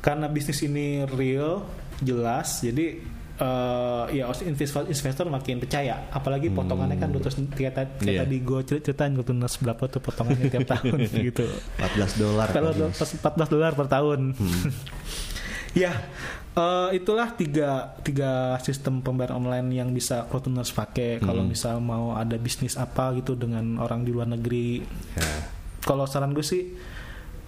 karena 0.00 0.26
bisnis 0.26 0.58
ini 0.60 1.06
real, 1.06 1.62
jelas, 1.98 2.60
jadi 2.60 2.98
eh, 3.36 4.04
ya 4.12 4.28
investor 4.44 4.84
investor 4.84 5.24
makin 5.26 5.56
percaya. 5.58 6.10
Apalagi 6.10 6.52
potongannya 6.52 6.92
kan 6.94 7.08
terus 7.10 7.40
kayak, 7.48 7.72
tadi- 7.72 7.96
kayak 7.98 8.12
Iya. 8.12 8.20
tadi 8.20 8.36
gue 8.38 8.60
ceritain 8.84 9.12
gue 9.12 9.24
tunas 9.24 9.56
berapa 9.56 9.80
tuh 9.86 9.96
potongannya 9.98 10.52
tiap 10.52 10.68
tahun 10.76 10.98
gitu. 11.08 11.48
14 11.78 12.20
dolar. 12.20 12.52
Kalau 12.52 12.68
kali. 12.70 12.92
14 12.92 13.48
dolar 13.48 13.72
per 13.72 13.88
tahun. 13.88 14.36
Hmm. 14.36 14.68
ya, 15.72 15.92
eh, 16.52 16.88
itulah 16.92 17.30
tiga 17.32 17.70
tiga 18.00 18.30
sistem 18.58 18.98
pembayaran 18.98 19.38
online 19.38 19.68
yang 19.72 19.90
bisa 19.90 20.24
Protuners 20.24 20.70
pakai 20.70 21.18
kalau 21.18 21.40
Hmm. 21.40 21.50
misal 21.50 21.78
mau 21.78 22.12
ada 22.12 22.34
bisnis 22.36 22.74
apa 22.74 23.14
gitu 23.14 23.34
dengan 23.34 23.78
orang 23.78 24.02
di 24.02 24.10
luar 24.10 24.26
negeri. 24.26 24.82
Ya. 25.14 25.30
Kalau 25.80 26.04
saran 26.04 26.30
gue 26.30 26.42
sih 26.42 26.74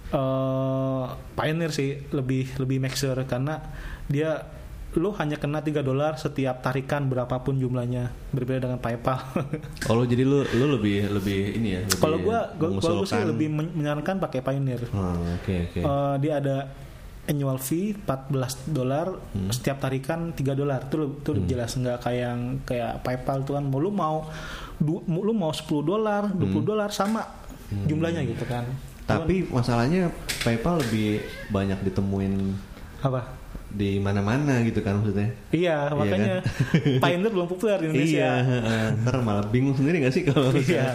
eh 0.09 1.03
Pioneer 1.33 1.71
sih 1.71 1.89
lebih 2.09 2.53
lebih 2.57 2.77
make 2.77 2.93
sure 2.93 3.17
karena 3.25 3.59
dia 4.05 4.45
lu 4.93 5.09
hanya 5.17 5.41
kena 5.41 5.57
3 5.57 5.81
dolar 5.81 6.21
setiap 6.21 6.61
tarikan 6.61 7.09
berapapun 7.09 7.57
jumlahnya 7.57 8.13
berbeda 8.29 8.69
dengan 8.69 8.77
PayPal. 8.77 9.17
Oh 9.89 9.97
lo 9.97 10.05
jadi 10.05 10.21
lu 10.21 10.45
lu 10.45 10.77
lebih 10.77 11.09
lebih 11.09 11.57
ini 11.57 11.69
ya? 11.73 11.81
Kalau 11.97 12.21
gua 12.21 12.53
gua, 12.53 12.77
gua, 12.77 13.01
sih 13.01 13.17
lebih 13.25 13.49
men- 13.49 13.73
menyarankan 13.73 14.21
pakai 14.21 14.45
Pioneer. 14.45 14.85
Oh, 14.93 15.17
Oke 15.41 15.65
oke. 15.65 15.81
Eh, 15.81 16.15
dia 16.21 16.37
ada 16.37 16.69
annual 17.25 17.55
fee 17.55 17.95
14 17.97 18.35
dolar 18.67 19.07
Hmm. 19.31 19.47
setiap 19.47 19.79
tarikan 19.79 20.31
3 20.31 20.53
dolar 20.53 20.83
itu 20.83 20.97
itu 21.13 21.29
lebih 21.31 21.49
jelas 21.49 21.71
nggak 21.73 21.97
kayak 21.99 22.19
yang 22.21 22.39
kayak 22.61 22.99
PayPal 22.99 23.41
tuh 23.41 23.53
kan 23.53 23.63
mau 23.63 23.77
lu 23.77 23.89
mau 23.89 24.27
du- 24.75 24.99
lu 25.01 25.31
mau 25.31 25.49
10 25.49 25.63
dolar 25.81 26.27
20 26.29 26.59
Hmm. 26.59 26.67
dolar 26.67 26.89
sama 26.89 27.23
jumlahnya 27.85 28.21
gitu 28.23 28.43
kan 28.43 28.67
Tapi 29.03 29.43
masalahnya 29.45 30.07
PayPal 30.41 30.79
lebih 30.79 31.19
banyak 31.49 31.79
ditemuin 31.81 32.33
apa? 33.01 33.39
di 33.69 33.97
mana-mana 33.97 34.61
gitu 34.61 34.79
kan 34.79 34.95
maksudnya. 34.95 35.33
Iya, 35.49 35.89
makanya 35.91 36.45
Pioneer 37.01 37.27
belum 37.27 37.47
populer 37.47 37.81
di 37.81 37.85
Indonesia. 37.89 38.29
Iya, 38.37 38.93
ntar 38.95 39.17
malah 39.19 39.43
bingung 39.43 39.73
sendiri 39.73 39.97
gak 39.99 40.13
sih 40.13 40.21
kalau 40.23 40.53
Iya. 40.53 40.93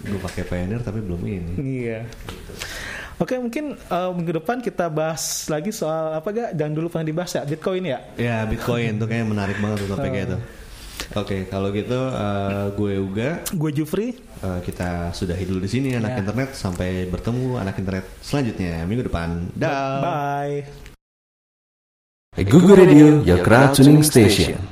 gue 0.00 0.16
pakai 0.18 0.42
Pioneer 0.42 0.80
tapi 0.80 0.98
belum 0.98 1.20
ini. 1.20 1.52
Iya. 1.84 2.08
Oke, 3.18 3.34
mungkin 3.34 3.74
eh, 3.74 4.10
minggu 4.14 4.38
depan 4.38 4.58
kita 4.58 4.86
bahas 4.86 5.22
lagi 5.46 5.74
soal 5.74 6.14
apa 6.14 6.30
gak? 6.30 6.50
Jangan 6.54 6.72
dulu 6.72 6.86
pernah 6.86 7.02
dibahas 7.04 7.34
ya, 7.34 7.42
Bitcoin 7.42 7.82
ya. 7.84 7.98
Ya 8.14 8.46
Bitcoin 8.46 8.94
tuh 8.94 9.06
kayaknya 9.06 9.26
menarik 9.26 9.58
banget 9.58 9.82
tuh 9.82 9.90
topiknya 9.90 10.22
Oh. 10.22 10.28
itu. 10.28 10.38
Oke, 11.16 11.36
kalau 11.46 11.70
gitu 11.70 11.94
eh, 11.94 12.66
gue 12.70 12.92
Uga 13.00 13.30
Gue 13.50 13.70
Jufri. 13.72 14.14
eh, 14.38 14.60
kita 14.62 15.10
sudahi 15.10 15.44
dulu 15.44 15.58
di 15.58 15.70
sini 15.70 15.88
anak 15.94 16.14
Ya. 16.14 16.18
internet 16.22 16.48
sampai 16.54 17.06
bertemu 17.06 17.58
anak 17.58 17.74
internet 17.74 18.06
selanjutnya 18.20 18.86
minggu 18.86 19.06
depan. 19.06 19.50
Dah. 19.50 19.98
Bye. 19.98 20.58
Google 22.38 22.78
Radio, 22.78 23.18
your 23.24 23.42
crowd 23.42 23.74
tuning 23.74 24.06
station. 24.06 24.62